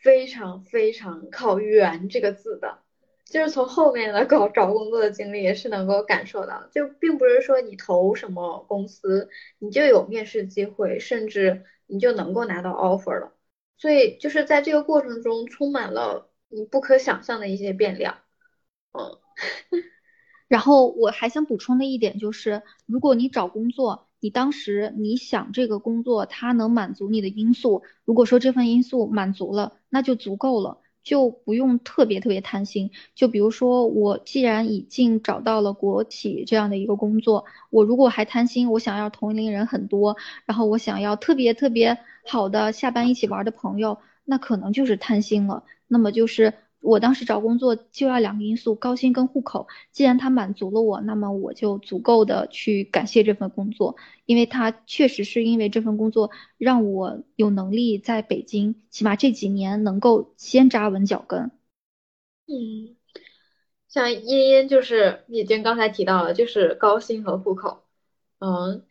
[0.04, 2.80] 非常非常靠缘这个字的。
[3.26, 13.34] 就是从后面的搞 找工作的经历也是能够感受到，就并不是说你投什么公司你就有面试机会，甚至你就能够拿到 offer 了。
[13.82, 18.18] 所以就是在这个过程中充满了你不可想象的一些变量。
[18.92, 19.18] 嗯，
[20.48, 30.78] 然后我还想补充的一点就是，如果你找工作，你当时你想这个工作它能满足你的因素，如果说这份因素满足了，那就足够了。
[31.04, 40.16] 就不用特别特别贪心，就比如说我既然已经找到了国企这样的一个工作，我如果还贪心，我想要同龄人很多，
[40.46, 46.54] 然后我想要特别特别好的下班一起玩的朋友，那可能就是贪心了，那么就是。
[46.84, 49.68] 我当时找工作就要两个因素，高薪跟户口。
[49.92, 61.52] 既然他满足了我，那么我就足够的去感谢这份工作，因为他确实是因为这份工作让我有能力在北京，起码这几年能够先扎稳脚跟。
[62.48, 62.96] 嗯，
[63.88, 67.84] 像茵茵就是已经刚才提到了，就是高薪和户口。
[68.40, 68.84] 嗯，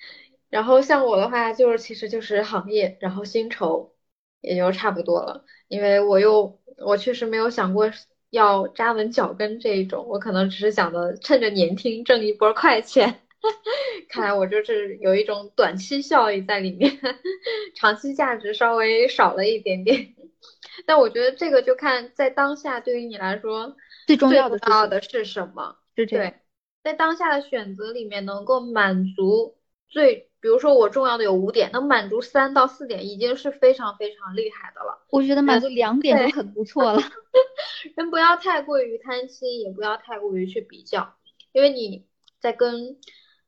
[0.51, 3.95] 然后像我的话，就是其实就是行业，然后薪酬
[4.43, 6.59] 也就差不多了，因为我又。
[6.83, 7.91] 我确实没有想过
[8.31, 13.21] 要扎稳脚跟这一种，我可能只是想着趁着年轻挣一波快钱。
[14.09, 16.91] 看来我就是有一种短期效益在里面，
[17.77, 20.15] 长期价值稍微少了一点点。
[20.87, 24.59] 但我觉得这个就看在当下对于你来说最重要的
[24.89, 25.77] 的是什么？
[25.95, 26.35] 是这对，
[26.83, 29.59] 在当下的选择里面能够满足
[29.91, 30.27] 最。
[30.43, 35.05] 比如说我重要的有五点，能满足三到四点已经是非常非常厉害的了。
[35.11, 36.99] 我觉得满足两点就很不错了。
[37.95, 41.15] 人不要太过于贪心，也不要太过于去比较，
[41.53, 42.07] 因为你
[42.39, 42.99] 在跟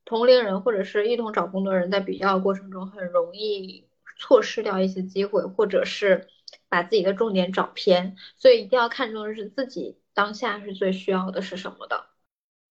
[0.05, 6.29] 同龄人或者是一同找工作人在比较的过程中，很容易错失掉一些机会，或者是
[6.69, 8.17] 把自己的重点找偏。
[8.37, 12.05] 所以一定要看重的是自己当下是最需要的是什么的。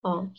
[0.04, 0.32] 嗯，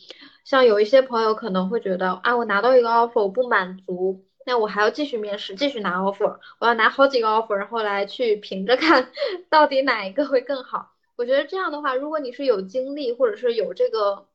[0.43, 9.09] 像有一些朋友可能会觉得，啊，我拿到一个 offer 我不满足，那我还要继续面试，继续拿 offer，我要拿好几个 offer，然后来去评着看
[9.49, 10.91] 到底哪一个会更好。
[11.15, 14.27] 我觉得这样的话，如果你是有精力或者是有这个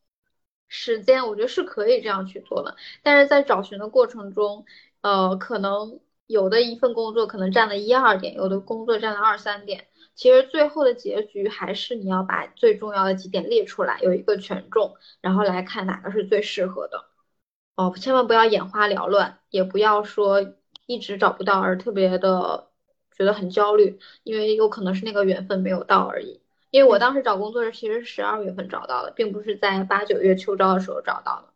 [0.69, 2.77] 时间，我觉得是可以这样去做的。
[3.03, 4.65] 但是在找寻的过程中，
[5.01, 9.89] 呃，可能有的一份工作可能占了一二点，有的工作占了二三点。
[10.19, 17.05] 其实最后的结局还是你要把最重要的几点列出来，有一个权重，然后来看哪个是最适合的。
[17.77, 20.55] 哦，千万不要眼花缭乱，也不要说
[20.87, 22.69] 一直找不到而特别的
[23.17, 26.43] 觉得很焦虑，因为有可能是那个缘分没有到而已。
[26.71, 31.53] 因为我当时找工作是其实十二月份找到的，并不是在八九月秋招的时候找到的，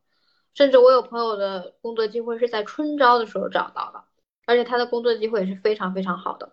[0.54, 4.04] 甚至我有朋友的工作机会是在春招的时候找到的，
[4.46, 6.52] 而且他的工作机会也是非常非常好的。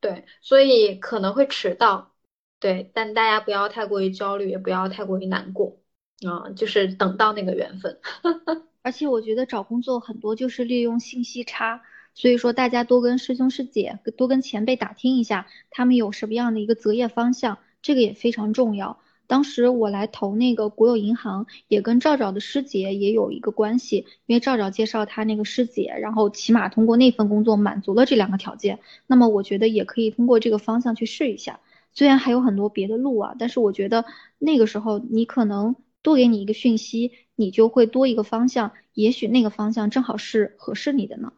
[0.00, 2.12] 对，所以可能会迟到，
[2.60, 5.80] 对，但大家不要太过于焦虑，也不要太过于难过，
[6.26, 7.98] 啊，就是等到那个缘分。
[8.82, 11.82] 而且我觉得找工作很多就是利用信息差，
[12.14, 17.58] 所以说大家多跟师兄师姐、多跟前辈打听一下，他们有什么样的一个择业方向。
[17.80, 18.98] 这个也非常重要。
[19.28, 28.80] 当时我来投那个国有银行，也跟赵赵的师姐也有一个关系，因为赵赵介绍他那个师姐，然后起码通过那份工作满足了这两个条件。
[29.06, 31.60] 那么我觉得也可以通过这个方向去试一下。
[31.92, 34.04] 虽然还有很多别的路啊，但是我觉得
[34.38, 41.32] 那个时候你可能多给你一个讯息，你就会多一个方向，也许那个方向正好是合适你的呢。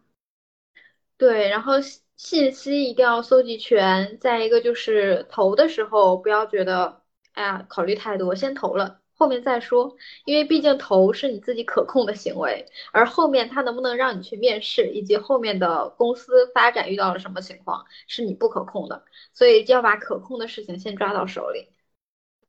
[1.19, 1.75] 对，然后。
[2.21, 7.00] 信息一定要搜集全，再一个就是投的时候不要觉得，
[7.33, 21.69] 哎呀，考虑太多，先投了，后面再说，因为毕竟投是你自己可控的行为，而后面他能不能让你去面试，以及后面的公司发展遇到了什么情况，是你不可控的，所以就要把可控的事情先抓到手里。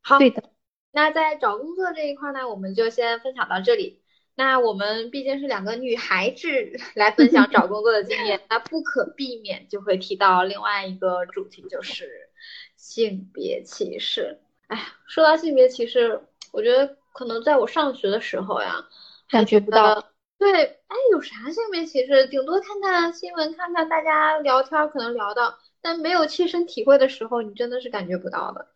[0.00, 0.42] 好，对的。
[0.90, 4.02] 那在找工作这一块呢，我们就先分享到这里。
[4.34, 6.48] 那我们毕竟是两个女孩子
[6.94, 12.30] 来分享找工作的经验，那不可避免就会提到另外一个主题，就是
[12.76, 14.40] 性别歧视。
[14.72, 16.18] 哎呀，说到性别歧视，
[16.50, 18.86] 我觉得可能在我上学的时候呀，
[19.28, 20.02] 感觉不到。
[20.38, 22.26] 对，哎，有啥性别歧视？
[22.28, 28.68] 顶多看看新闻，看看大家聊天可能聊到，但没有切身体会的时候，你真的是感觉不到的。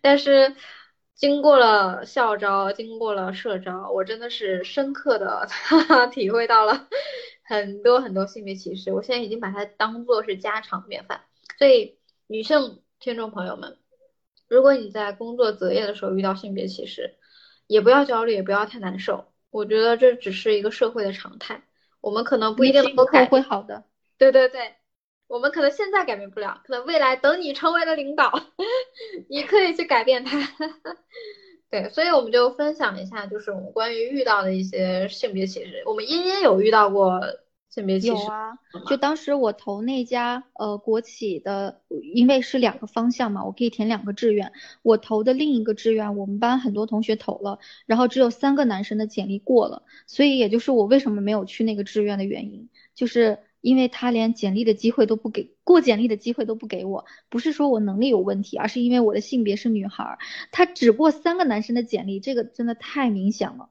[0.00, 0.56] 但是。
[1.14, 5.46] 经过了校招，经过了社招，我真的是深刻的
[6.10, 6.88] 体会到了
[7.44, 8.92] 很多很多性别歧视。
[8.92, 11.20] 我现在已经把它当做是家常便饭。
[11.58, 13.76] 所以，女性听众朋友们，
[14.52, 17.14] 如果你在工作择业的时候遇到性别歧视，
[17.66, 19.32] 也不要焦虑，也不要太难受。
[19.50, 21.62] 我觉得这只是一个社会的常态，
[22.02, 23.24] 我们可能不一定能够改。
[23.24, 23.84] 会好的。
[24.18, 24.74] 对对对。
[25.26, 28.30] 我们可能现在改变不了，可能未来等你成为了领导，
[29.30, 30.38] 你可以去改变它。
[31.70, 35.82] 对，所以我们就分享一下，就是我们关于遇到的一些性别歧视。
[35.86, 37.18] 我们茵茵有遇到过
[37.72, 38.12] 性别歧视？
[38.12, 41.80] 有啊，就当时我投那家呃国企的，
[42.14, 44.52] 因为是两个方向嘛，我可以填两个志愿。
[44.82, 53.38] 我投的另一个志愿，我们班很多同学投了，然后只有三个男生的简历过了，所以也就是我为什么没有去那个志愿的原因，就是。
[53.62, 60.18] 因为他连简历的机会都不给过，简历的机会都不给我，不是说我能力有问题，而是因为我的性别是女孩，
[60.50, 63.68] 他只过三个男生的简历，这个真的太明显了。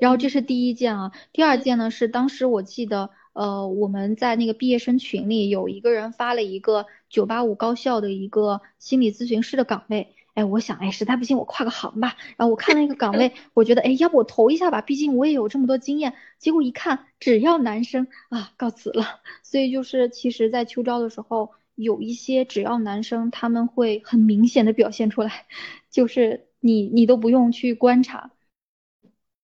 [0.00, 10.14] 然后这是第一件啊，第二件呢是当时我记得，呃，我们在那个毕业生群里有一个人发了一个九八五高校的一个心理咨询师的岗位。
[10.34, 12.14] 哎，我想，哎，实在不行我跨个行吧。
[12.36, 16.12] 然后我看那个岗位，我觉得，哎，要不我投一下吧，毕竟我也有这么多经验。
[16.38, 19.22] 结果一看，只要男生啊，告辞了。
[19.42, 25.46] 所以就是，其实，在秋招的时候，有一些只要男生，他们会很明显的表现出来，
[25.90, 28.30] 就是你你都不用去观察。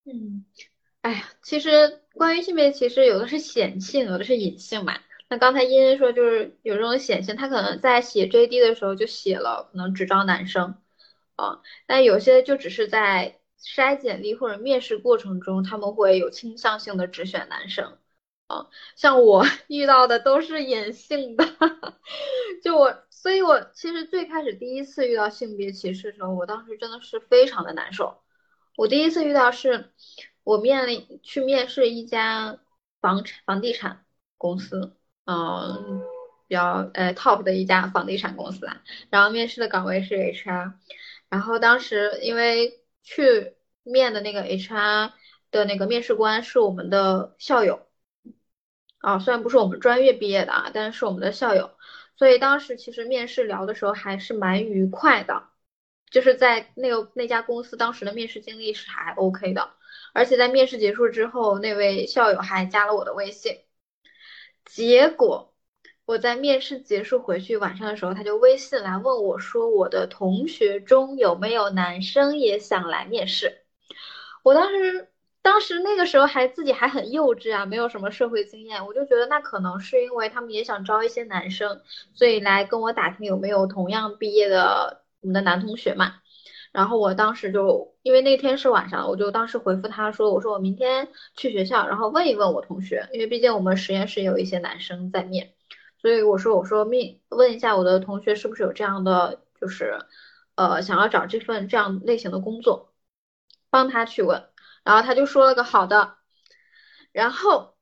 [0.05, 0.45] 嗯，
[1.03, 4.99] 哎呀，其实关于性别歧视，有的是显性，有的是隐性嘛。
[5.29, 10.77] 那刚才茵茵说，就是有这种显性，他可能在写 JD 的时候就写了，可能只招男生。
[11.37, 17.99] 啊，但有些就只是在筛简历或者面试过程中，他们会有倾向性的只选男生。
[18.49, 21.45] 啊，像我 遇到的都是隐性的，
[22.63, 28.21] 就我，所以我其实最开始第一次遇到性别歧视的时候，我当时真的是非常的难受。
[28.77, 29.93] 我第一次遇到是，
[30.45, 32.59] 我面临去面试一家
[33.01, 34.05] 房产房地产
[34.39, 36.03] 公司，嗯，
[36.49, 40.75] 比较呃 top 的一家房地产公司啊，然后面试的岗位是 HR。
[41.29, 45.13] 然后当时因为去面的那个 HR
[45.51, 47.87] 的那个面试官是我们的校友，
[48.99, 51.71] 啊，虽然不是我们专业毕业的啊，但是是我们的校友，
[52.17, 55.45] 所以当时其实面试聊的时候还是蛮愉快的，
[56.13, 59.71] 就是在那个那家公司当时的面试经历是还 OK 的，
[60.13, 63.59] 而且在面试结束之后，那位校友还加了我的微信，
[64.65, 65.49] 结果。
[66.05, 73.63] 我在面试结束回去晚上的时候，他就微信来问我，说我的同学中有没有男生也想来面试。
[74.43, 75.09] 我当时，
[75.43, 81.81] 当时那个时候还自己还很幼稚啊，没有什么社会经验，我就觉得那可能是因为他们也想招一些男生，
[82.13, 86.21] 所以来跟我打听有没有同样毕业的我们的男同学嘛。
[86.73, 95.55] 然后我当时就因为那天是晚上，我就当时回复他说，我说我明天去学校，然后问一问我同学，因为毕竟我们实验室有一些男生在面。
[95.99, 99.99] 所以我说我说面问一下我的同学是不是有这样的，就是
[100.57, 102.93] 呃想要找这份这样类型的工作，
[103.71, 104.49] 帮他去问，
[104.83, 106.17] 然后他就说了个好的，
[107.13, 107.77] 然后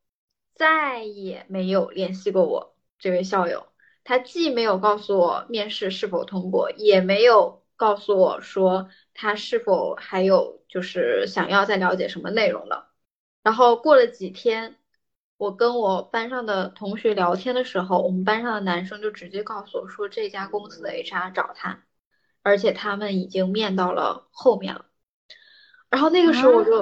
[0.53, 3.70] 再也没有联系过我这位校友，
[4.11, 12.89] 他既没有告诉我面试是否通过，也没有告诉我说他是否还有就是想要再了解什么内容了。
[13.41, 14.75] 然后过了几天，
[15.37, 21.85] 我跟我班上的同学聊天的时候，我们班上的男生就直接告诉我说，这家公司的 HR 找他，
[22.43, 24.87] 而且他们已经面到了后面了。
[25.89, 26.75] 然后那个时候我就，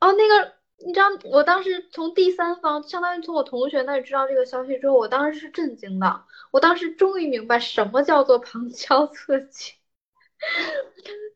[0.00, 0.54] 哦，那个
[0.84, 6.24] 你知道，我当时从第三方，相当于从我同学那里知道这个消息之后，我当时是震惊的。
[6.50, 9.74] 我当时终于明白什么叫做旁敲侧击，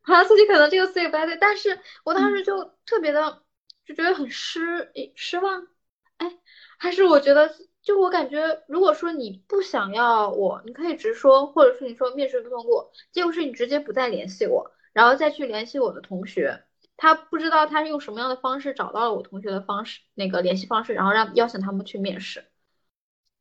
[0.02, 3.40] 旁敲侧击可能这个词也不太对，但是我当时就特别的。
[3.86, 5.68] 就觉得很失失望，
[6.16, 6.38] 哎，
[6.78, 16.64] 还是我觉得，就我感觉，如果说你不想要我，你可以直说，或者是你说面试不通过，结果是你直接不再联系我，然后再去联系我的同学，
[16.96, 22.44] 他不知道他是用什么样的方式找到了我同学的方式，那个联系方式，然后让邀请他们去面试，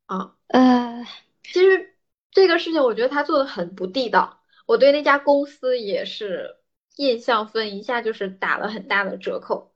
[0.06, 1.06] 啊，呃，
[1.44, 1.96] 其实
[2.32, 6.58] 这个事情我觉得他做的很不地道，我对那家公司也是
[6.98, 9.72] 印象分一下就是打了很大的折扣。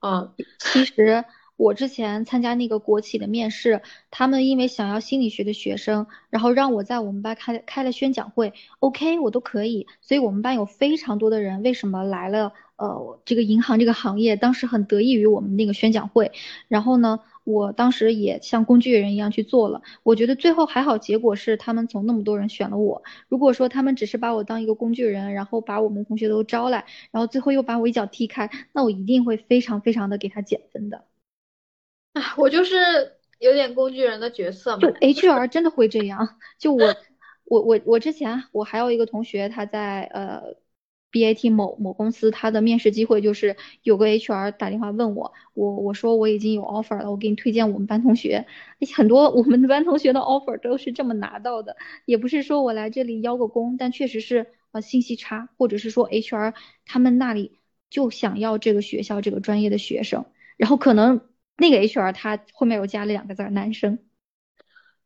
[0.00, 1.24] 嗯，其实
[1.56, 9.88] 我之前参加那个国企的面试，他们因为想要心理学的学生，然后让我在我们班开开了宣讲会，OK，我都可以。
[10.00, 12.52] 所以我们班有非常多的人，为什么来了？
[12.78, 16.32] 呃，这个银行这个行业，当时很得益于我们那个宣讲会。
[16.68, 17.20] 然后呢？
[17.44, 23.02] 我当时也像工具人一样去做了，我觉得最后还好，结果是他们从那么多人选了我。
[23.26, 31.04] 如果说他们只是把我当一个工具人，然后把我们同学都招来，然后最后又把我一脚踢开，那我一定会非常非常的给他减分的。
[32.12, 32.76] 啊，我就是
[33.38, 34.82] 有点工具人的角色嘛。
[34.82, 36.36] 就 HR 真的会这样。
[36.58, 36.94] 就我，
[37.46, 40.54] 我我我之前我还有一个同学，他在呃。
[41.10, 48.46] BAT 某某公司，他的面试机会就是有个 HR 打电话问我，我我说我已经有 offer 了，我给你推荐我们班同学。
[48.94, 56.54] 很多我们班同学的 offer 都是这么拿到的，也不是说我来这里邀个功，但确实是呃信息差，或者是说 HR
[56.84, 57.58] 他们那里
[57.90, 61.22] 就想要这个学校这个专业的学生，然后可能
[61.56, 63.98] 那个 HR 他后面又加了两个字男生。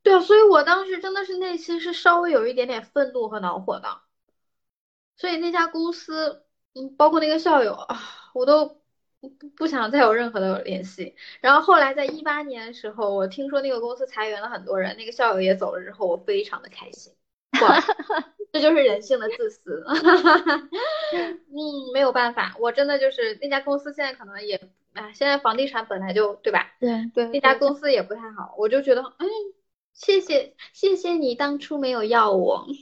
[0.03, 4.01] 对啊，所以我当时真的是内心是稍微有一点点愤怒和恼火的。
[5.17, 6.45] 所以那家公司，
[6.75, 8.01] 嗯，包括那个校友啊，
[8.35, 8.67] 我都
[9.21, 11.15] 不不想再有任何的联系。
[11.41, 17.13] 然后后来在一八年的时候，我听说那个公司裁员了很多人，那个校友也走了之后，我非常的开心。
[17.61, 17.79] 哇，
[18.53, 19.85] 这就是人性的自私。
[21.13, 24.61] 嗯，没有办法，我真的就是那家公司现在可能也，
[24.95, 26.73] 哎，现在房地产本来就对吧？
[26.81, 29.29] 对对，那家公司也不太好，我就觉得，嗯，
[29.93, 32.67] 谢谢谢谢你当初没有要我。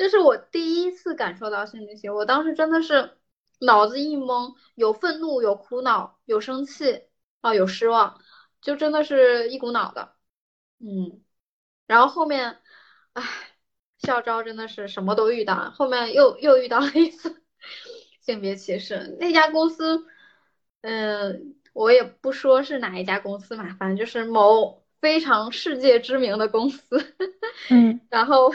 [0.00, 3.18] 这是我第一次感受到心理学，我当时真的是
[3.58, 7.02] 脑子一懵，有愤怒，有苦恼，有生气
[7.42, 8.18] 啊，有失望，
[8.62, 10.14] 就真的是一股脑的，
[10.78, 11.22] 嗯，
[11.86, 12.62] 然后后面，
[13.12, 13.22] 唉，
[13.98, 17.42] 校招真的是什么都遇到，后面又又遇到了一次
[18.24, 20.06] 性别歧视，那家公司，
[20.80, 27.14] 嗯，我也不说是哪一家公司嘛，反正就是某非常世界知名的公司，
[27.68, 28.50] 嗯， 然后。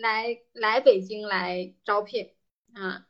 [0.00, 2.30] 来来北京来招聘
[2.74, 3.06] 啊，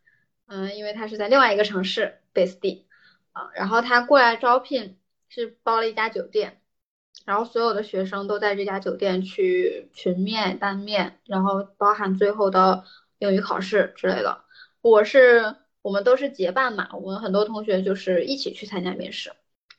[0.47, 2.86] 嗯，因为他是在另外一个城市 base 地
[3.32, 6.61] 啊，然后他过来招聘是包了一家酒店，
[7.24, 12.84] 然后所有的学生都在这家酒店去群面、单面，然后包含最后的
[13.18, 14.45] 英语考试之类的。
[14.82, 19.32] 我是我们都是结伴嘛，我们很多同学就是一起去参加面试，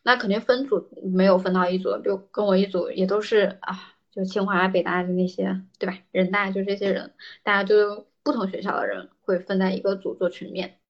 [0.04, 3.91] 那肯定分组没有分到一组，就跟我一组也都是啊。
[4.12, 5.98] 就清华、北大的那些，对吧？
[6.12, 10.81] 人大就这些人，大家就不同学校的人会分在一个组做群面。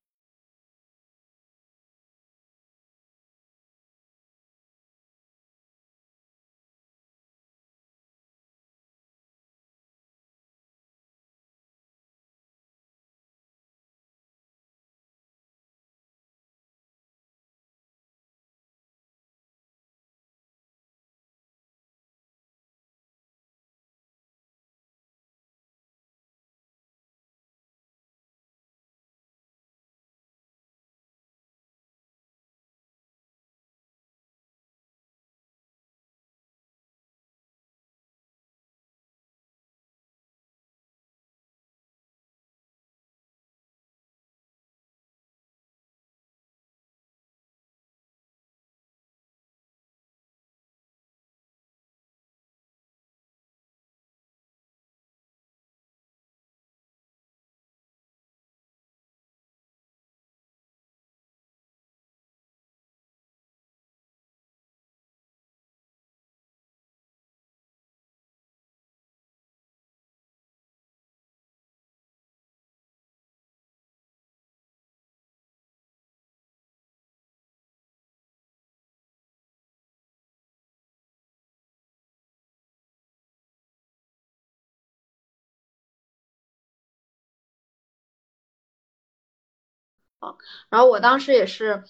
[90.22, 90.38] 啊。
[90.70, 91.84] 然后我当时也是，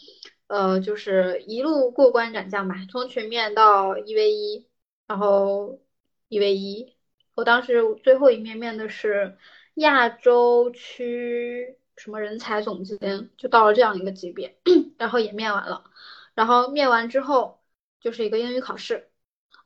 [0.48, 4.68] 呃，就是一路过关斩将吧，从群面到一 v 一，
[5.08, 5.80] 然后
[6.28, 6.96] 一 v 一。
[7.36, 9.38] 我当时最后一面面的是
[9.76, 14.58] 亚洲区什么人才总监，就到了这样一个级别，
[14.98, 15.86] 然后也面完了。
[16.34, 17.62] 然后面完之后
[18.00, 19.10] 就是一个英语考试。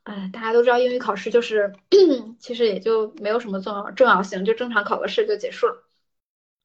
[0.03, 1.73] 哎，大家都知道英语考试就是，
[2.39, 5.84] 其实也就没有什么重要重要性，就正常考个试就结束了。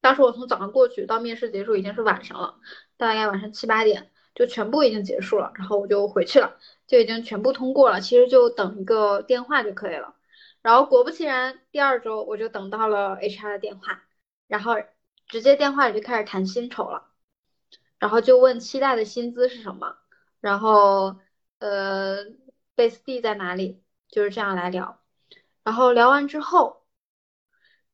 [0.00, 2.58] 当时我从早上过去到面试结束已经是晚上了，
[2.96, 8.00] 大概晚上七八点就全部已经结束了，然后我就回去了，就已经全部通过了。
[8.00, 10.14] 其实就等一个电话就可以了。
[10.62, 14.02] 然后果不其然，第二周我就等到了 HR 的电话，
[14.46, 14.74] 然后
[15.26, 17.06] 直接电话里就开始谈薪酬了，
[17.98, 19.96] 然后就问期待的薪资是什么，
[20.40, 21.16] 然后
[21.58, 22.26] 呃。
[22.76, 23.82] base 地在哪里？
[24.08, 24.98] 就是这样来聊，
[25.62, 26.79] 然后聊完之后，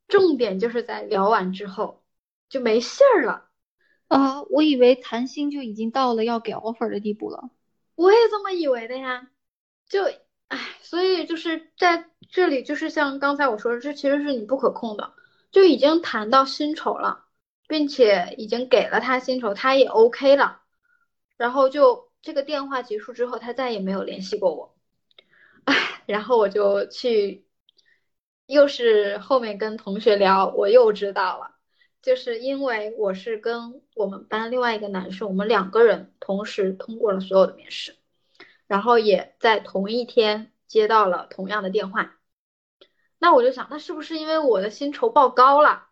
[0.08, 2.02] 重点就是在聊完之后
[2.48, 3.48] 就没信儿了
[4.08, 4.42] 啊！
[4.50, 7.50] 我以为谈薪就已经到了要给 offer 的地步了，
[7.96, 9.28] 我也这么以为的呀。
[9.88, 10.04] 就
[10.48, 15.12] 唉，所以就是在这里，就是像刚才我说的，这其实是你不可控的，
[15.50, 17.24] 就已经谈到薪酬了，
[17.68, 20.60] 并且已经给了他薪酬，他也 OK 了，
[21.36, 24.76] 然后就这个电话结束之后，他再也没有联系过我。
[25.64, 27.45] 唉，然后我就去，
[28.46, 31.56] 又是后面跟同学聊，我又知道了，
[32.00, 37.96] 就是因为我是跟我们班另外一个男生，我们两个人同时通过了所有的面试，
[38.66, 42.16] 然后也在同一天接到了同样的电话，
[43.18, 45.88] 那我就想，那是不是因为我的薪酬报高了？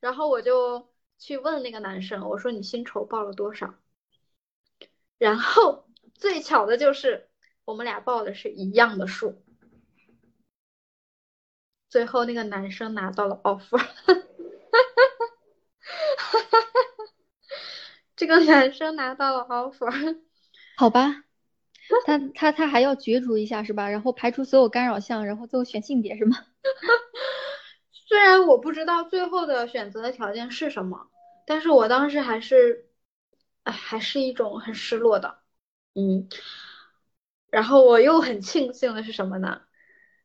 [0.00, 0.88] 然后我就
[1.18, 3.74] 去问那个男生，我说你薪酬报了多少？
[5.18, 7.28] 然后最巧的就是。
[7.66, 9.42] 我们俩报的是一样的数，
[11.94, 13.78] 最后那个男生拿到了 offer，
[18.16, 20.18] 这个男生拿到了 offer，
[20.76, 21.22] 好吧，
[22.04, 23.88] 他他他还要角逐一下是吧？
[23.88, 26.36] 然后排除所有干扰项，然后最后选性别是吗？
[28.08, 31.06] 虽然我不知道最后的选择的条件是什么，
[31.46, 32.86] 但是我当时还是，
[33.62, 35.38] 哎，还是一种很失落的，
[35.94, 36.28] 嗯。
[37.52, 39.62] 然后我又很庆幸的是什么呢？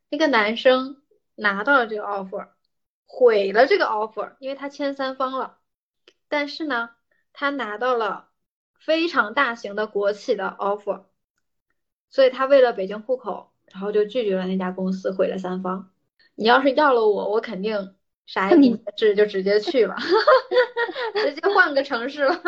[0.10, 0.99] 那个男生
[1.40, 2.50] 拿到了这个 offer，
[3.06, 5.58] 毁了这个 offer，因为他签三方了。
[6.28, 6.92] 但是呢，
[7.34, 8.30] 他拿到了
[8.80, 11.06] 非常大型的国企的 offer，
[12.10, 15.92] 所以他为了北京户口，然后就拒绝了那家公司，毁了三方。
[16.36, 18.64] 你要是要了我，我肯定啥也不
[18.98, 19.96] 是，就直接去了，
[21.16, 22.42] 直接换个城市了。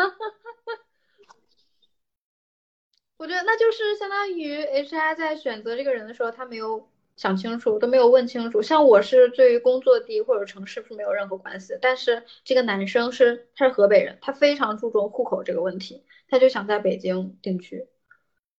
[3.18, 6.91] 我觉得那就是相当于 HR 在选择这个人的时候，他没有
[7.22, 8.62] 想清楚，都没有问清楚。
[8.62, 17.86] 像我是对于工作地或者城市是没有任何关系，但是这个男生是他是河北人，他非常注重户口这个问题，他就想在北京定居。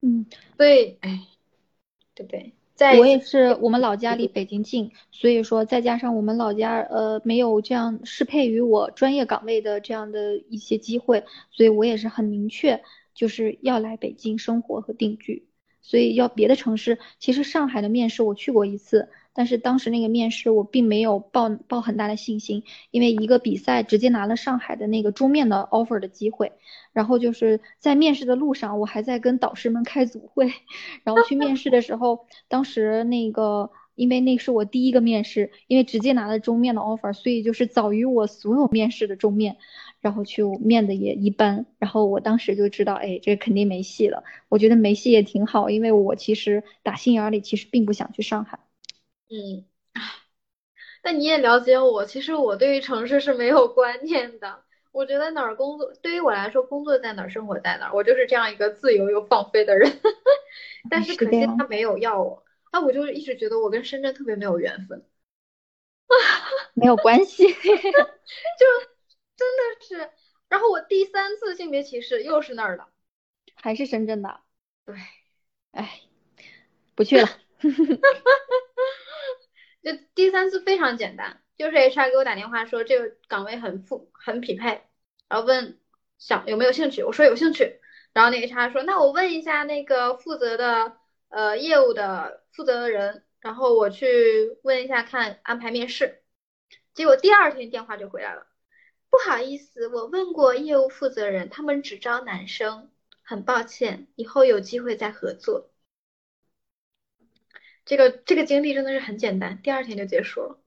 [0.02, 1.28] 嗯，所以哎，
[2.16, 2.54] 对不对？
[2.74, 12.82] 在我也是，我们老家离北京近，所以说再加上我们老家呃没有这样适配于我专业岗位的这样的一些机会，所以我也是很明确。
[13.14, 15.46] 就是要来北京生活和定居，
[15.84, 16.98] 所以要别的城市。
[17.20, 26.54] 其实上海的面试我去过一次，但是当时那个面试我并没有抱抱很大的信心，因为一个比赛直接拿了上海的那个桌面的 offer 的机会。
[26.94, 30.54] 然后就是在面试的路上，我还在跟导师们开组会。
[31.04, 39.58] 然后去面试的时候，当时那个因为那是我第一个面试，因为直接拿了桌面的 offer，所以就是早于我所有面试的桌面。
[40.04, 44.22] 然后去面的也一般，然后我当时就知道，哎，这肯定没戏了。
[44.50, 48.60] 我觉得没戏也挺好，因为我其实打心眼里其实并不想去上海。
[49.30, 49.64] 嗯，
[51.04, 54.64] 那你也了解我，其实我对于城市是没有观念的。
[54.92, 59.90] 我觉得哪儿工作，对于我来说，工作在哪儿，生活在哪儿，我就是这样一个自由又放飞的人。
[60.90, 62.44] 但是可惜他没有要我，
[62.74, 65.06] 那我就一直觉得我跟深圳特别没有缘分。
[66.74, 67.54] 没有关系，就。
[69.44, 70.12] 真的是，
[70.50, 72.88] 然后我第三次性别歧视又是那儿的，
[73.56, 74.40] 还是深圳的。
[74.86, 74.96] 对，
[75.72, 76.02] 哎，
[76.96, 77.28] 不去了。
[79.84, 84.82] 就第三次非常简单，就是 HR 给我打电话说这个岗位很富很匹配，
[85.28, 85.78] 然后问
[86.18, 87.82] 想有没有兴趣，我说有兴趣。
[88.14, 90.98] 然后那 HR 说那我问一下那个负责的
[91.30, 96.24] 呃业务的负责的人，然后我去问一下看安排面试。
[96.94, 98.48] 结果第二天电话就回来了。
[99.14, 102.90] 不好意思，我问过业务负责人，他们只招男生，
[103.22, 105.70] 很抱歉，以后有机会再合作。
[107.86, 110.60] 这个这个经历真的是很简单，第二天就结束了。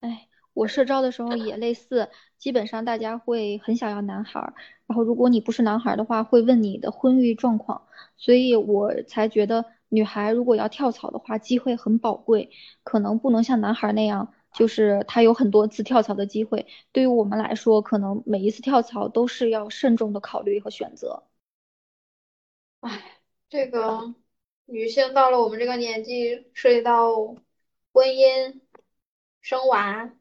[0.00, 4.40] 哎，我社招的时候也类似，基本上大家会很想要男孩，
[4.88, 7.86] 然后如果你不是男孩的话，会问你的婚育状况，
[8.16, 12.50] 所以我才觉得女孩如果要跳槽的话，机会很宝贵，
[12.82, 16.66] 可能不能像男孩那样，就是他有很多次跳槽的机会。
[16.92, 21.24] 对于我们来说，可能每一次跳槽都是要慎重的考虑和选择。
[22.80, 24.14] 哎，这个
[24.66, 27.14] 女性到了我们这个年纪，涉及到
[27.92, 28.60] 婚姻、
[29.42, 30.14] 生娃。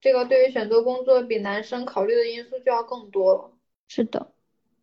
[0.00, 3.52] 这个对于选择工作比男生考虑的因素就要更多了。
[3.88, 4.32] 是的，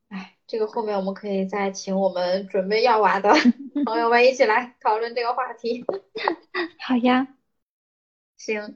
[0.09, 3.31] 哎，这个后面我们可以再请我们准备要娃的
[3.85, 5.85] 朋友们一起来讨论这个话题。
[6.85, 7.27] 好呀，
[8.37, 8.75] 行。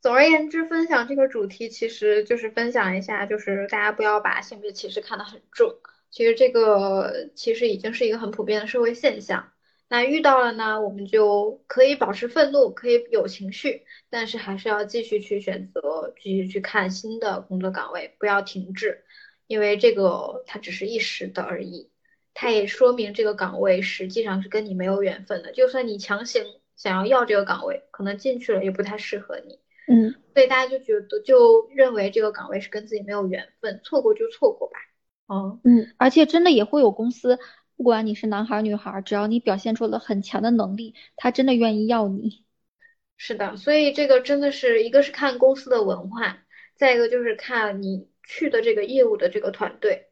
[0.00, 5.76] 总而言之，分享这个主题其实就是分享一下，就是大家不要把性别歧视看得很重。
[6.10, 9.52] 其实这个其实已经是一个很普遍的社会现象。
[9.88, 19.04] 那遇到了呢，我们就可以保持愤怒，可以有情绪，但是还是要继续去选择，继续去看新的工作岗位，不要停滞，
[19.46, 21.90] 因为这个它只是一时的而已，
[22.34, 25.52] 它也说明这个岗位实际上是跟你没有缘分的。
[25.52, 26.42] 就算你强行
[26.82, 29.60] 想要要这个岗位，可能进去了也不太适合你。
[29.86, 34.78] 嗯，所以大家就觉得就认为这个岗位是跟自己没有缘分，错过就错过吧。
[35.28, 37.38] 嗯嗯，而且真的也会有公司。
[37.76, 42.44] 不管你是男孩女孩，只要你表现出了很强的能力，他真的愿意要你。
[43.16, 46.38] 是的，所以这个真的是一个是看公司的文化，
[46.74, 50.08] 再一个就是看你去的这个业务的这个团队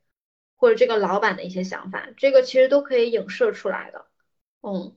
[0.55, 4.07] 或者这个老板的一些想法，这个其实都可以影射出来的。
[4.63, 4.95] 嗯，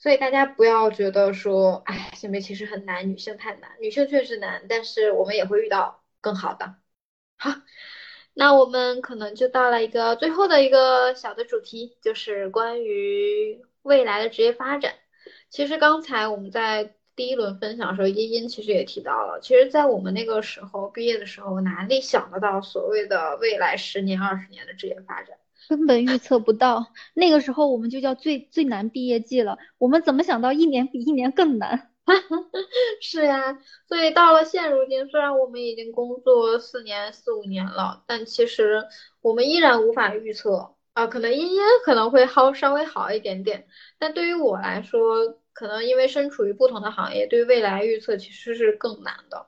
[0.00, 6.74] 所以大家不要觉得说，哎，性别歧视很难，女性太难，女性确实难，但是我们也会遇到更好的。
[7.36, 7.52] 好。
[8.32, 14.94] 那我们可能就到了一个最后的一个小的主题，就是关于未来的职业发展。
[15.50, 25.36] 其实刚才我们在第一轮分享的时候，茵茵其实也提到了，其实，在我们那个时候毕业的时候，哪里想得到所谓的未来十年、二十年的职业发展，
[25.70, 26.92] 根本预测不到。
[27.14, 31.92] 那个时候我们就叫最最难毕业季了，我们怎么想到一年比一年更难？
[33.00, 33.56] 是呀，
[33.86, 38.84] 所以到了现如今，虽然我们已经工作四年、四五年了，但其实
[39.20, 41.06] 我们依然无法预测啊。
[41.06, 43.68] 可能茵茵可能会好稍微好一点点，
[43.98, 49.46] 但对于我来说，可能因为身处于不同的行业，对未来预测其实是更难的。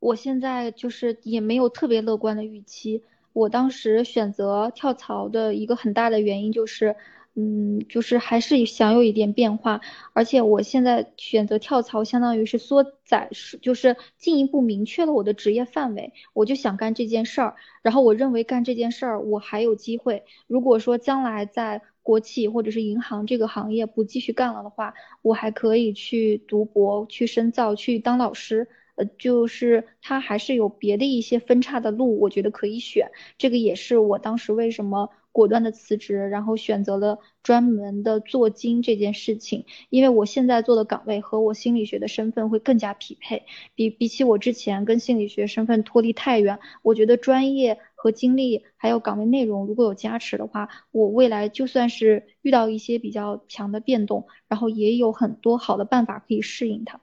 [0.00, 3.02] 我现在就是也没有特别乐观的预期。
[3.38, 6.96] 我当时选择跳槽的一个很大的原因就是。
[7.40, 9.80] 嗯，就是还是想有一点变化，
[10.12, 16.12] 而且我现在选择跳槽，相当于是缩窄，是就是进一步明确了我的职业范围。
[16.32, 20.24] 我就想干这件事儿，然后我认为干这件事儿我还有机会。
[20.48, 28.66] 如果说将来在国企或者是银行这个行业不继续干了的话，我还可以去读博、去深造、去当老师。
[28.98, 33.10] 呃，就是他还是有别的一些分叉的路，我觉得可以选。
[33.38, 35.10] 这个也是我当时为什么。
[35.30, 43.44] 果断的辞职，然后选择了专门的做精这件事情，因为我现在做的岗位和我心理学的身份会更加匹配，
[43.76, 57.00] 比比起我之前跟心理学身份脱离太远，我觉得专业和经历还有岗位内容如果有加持的话，我未来就算是遇到一些比较强的变动，然后也有很多好的办法可以适应它。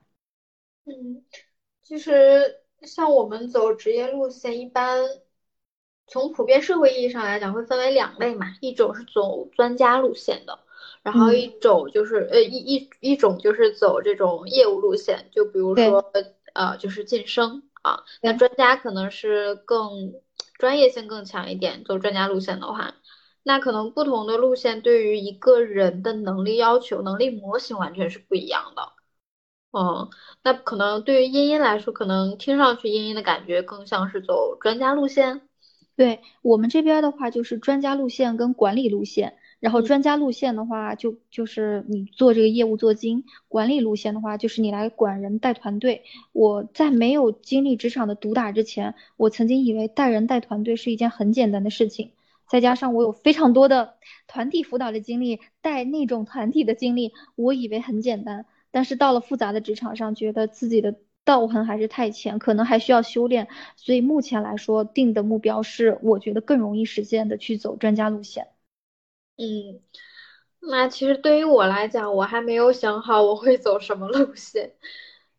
[0.86, 1.24] 嗯，
[1.86, 5.00] 其实像我们走职业路线一般。
[6.08, 10.60] 从普遍社会意义上来讲，会分为两类嘛，一种是走专家路线的，
[11.02, 16.06] 然后一种就是呃一一一种就是走这种业务路线，就比如说
[16.54, 20.14] 呃就是晋升啊，那专家可能是更
[20.60, 22.94] 专业性更强一点，走专家路线的话，
[23.42, 28.92] 那可能不同的路线对于一个人的能力要求、能力模型完全是不一样的。
[29.78, 30.09] 嗯，
[30.41, 35.41] 那可能对于茵茵来说，可能听上去茵茵的感觉更像是走专家路线。
[35.97, 39.36] 对我们这边的话，就是专家路线跟管理路线。
[39.59, 46.03] 然后专家路线的话，就就是你做这个业务做精；管理路线的话，就是你来管人带团队。
[46.32, 52.11] 我在没有经历职场的毒打之前，我曾经以为带人带团队是一件很简单的事情。
[52.47, 53.95] 再加上我有非常多的
[54.28, 58.45] 团体辅导的经历，带那种团体的经历，我以为很简单。
[58.76, 60.93] 但是到了复杂的职场上，觉得自己的。
[61.28, 63.47] 道行还是太浅，可能还需要修炼，
[63.78, 68.49] 所以目前来说定的目标是我觉得更容易实现的，去走专家路线。
[69.36, 69.82] 嗯，
[70.59, 74.76] 那其实对于我来讲，我还没有想好我会走什么路线。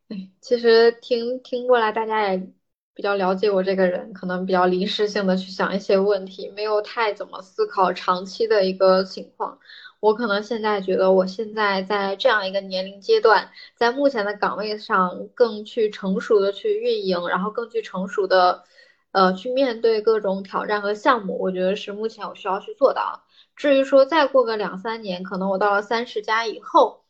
[0.09, 2.49] 哎，其实听听过来，大家也
[2.93, 9.61] 比较了解我这个人，可能比较临时性的去想一些问题，没有太怎么思考长期的一个情况。
[10.07, 18.63] 我可能现在觉得，我现在在这样一个年龄阶段，在目前的岗位上更去成熟的去运营，然后更去成熟的，
[19.11, 23.25] 呃，去面对各种挑战和项目，我觉得是目前我需要去做到。
[23.57, 27.03] 至于说再过个两三年，可能我到了三十加以后，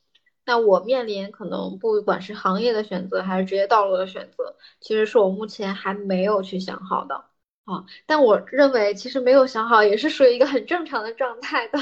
[0.46, 7.16] 那我面临可能不管是行业的选择还是职业道路的选择，其实是我目前还没有去想好的
[7.66, 7.84] 啊。
[8.06, 11.78] 但我认为其实没有想好也是属于一个很正常的状态的。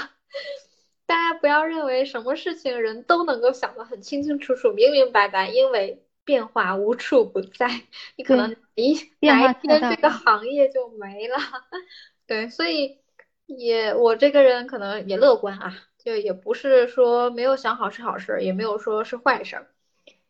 [1.07, 7.69] 大家不要认为什么事情人都能够想得很清清楚楚、明明白白，因为变化无处不在，
[8.17, 11.37] 你可能一哪一天这个行业就没了。
[12.27, 12.99] 对，所以
[13.47, 19.67] 也我这个人可能也乐观啊，就也不是说没有想好是好事，也没有说是坏事，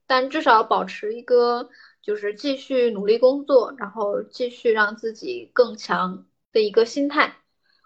[0.07, 1.71] 但至少保持一个
[2.03, 7.37] 就是继续努力工作，然后继续让自己更强的一个心态。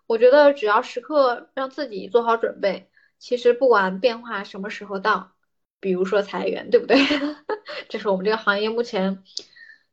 [0.08, 2.88] 我觉得只要时刻让自己做好准备，
[3.18, 5.32] 其实不管变化什么时候到，
[5.80, 6.96] 比如说裁员，对不对？
[7.90, 9.22] 这是我们这个行业目前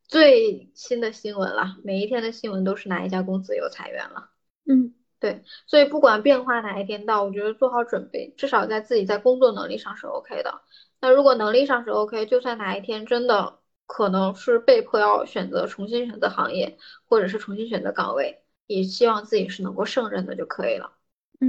[0.08, 4.30] 最新的新闻了，每一天的新闻都是哪一家公司有裁员了。
[4.66, 10.62] 嗯，对，所以不管变化哪一天到，我觉得做好准备，至少在自己在工作能力上是 OK 的。
[11.02, 18.42] 那如果能力上是 OK，就算哪一天真的可能是被迫要选择重新选择行业，或者是重新选择岗位。
[18.68, 20.92] 也希望自己是能够胜任的就可以了，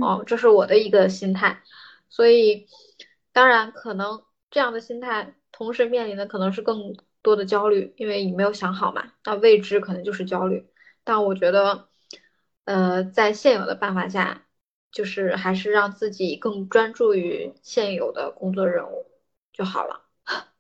[0.01, 1.62] 哦，这是我的一个心态，
[2.09, 2.67] 所以
[3.33, 10.69] 当然可能这样的心态同时面临的可能是更多的焦虑，因为你没有想好嘛，那未知可能就是焦虑。
[11.05, 11.89] 但我觉得，
[12.64, 14.47] 呃，在现有的办法下，
[14.93, 19.07] 就是还是让自己更专注于现有的工作任务
[19.53, 20.03] 就好了。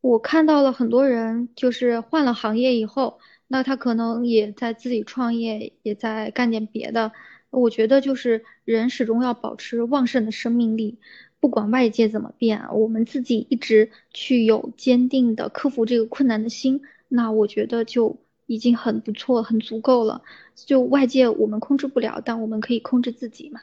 [0.00, 3.20] 我看到了很多人就是换了行业以后。
[3.52, 7.12] 那他可能也在自己创业，也在干点别的。
[7.50, 10.98] 我觉得就是人始终要保持旺盛的生命力，
[11.38, 20.22] 不管外界怎么变，我们自己一直去有坚定的克服这个困难的心，那我觉得就已经很不错，很足够了。
[20.54, 23.60] 就外界我们控制不了，但我们可以控制自己嘛。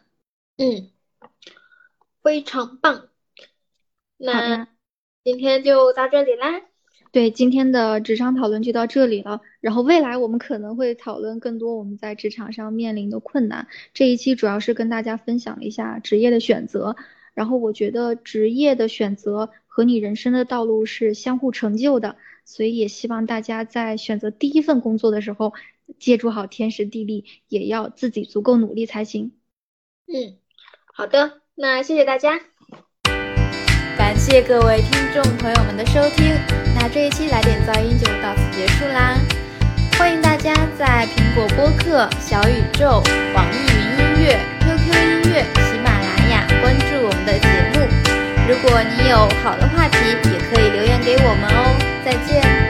[0.58, 0.92] 嗯，
[2.22, 3.10] 非常棒。
[4.18, 4.68] 那
[5.24, 6.69] 今天就到这里啦。
[7.12, 13.68] 对今天的职场讨论就到这里了，然后未来我们可能会讨论更多我们在职场上面临的困难。
[13.94, 16.96] 这一期主要是跟大家分享了一下职业的选择，
[17.34, 25.54] 然后我觉得职业的选择和你人生的道路是相互成就的，所以也希望大家在选择第一份工作的时候，
[25.98, 29.32] 借助好天时地利，也要自己足够努力才行。
[30.08, 30.38] 嗯，
[30.94, 32.40] 好的，那谢谢大家。
[33.98, 39.18] 感谢各位听众朋友们的收听，那这一期来点噪音就到此结束啦。
[39.98, 43.04] 欢迎大家在苹果播客、小宇宙、
[43.36, 47.86] 网易云音乐、QQ 音乐、喜马拉雅关注我们的节目。
[48.48, 49.98] 如果你有好的话题，
[50.32, 51.76] 也可以留言给我们哦。
[52.06, 52.69] 再见。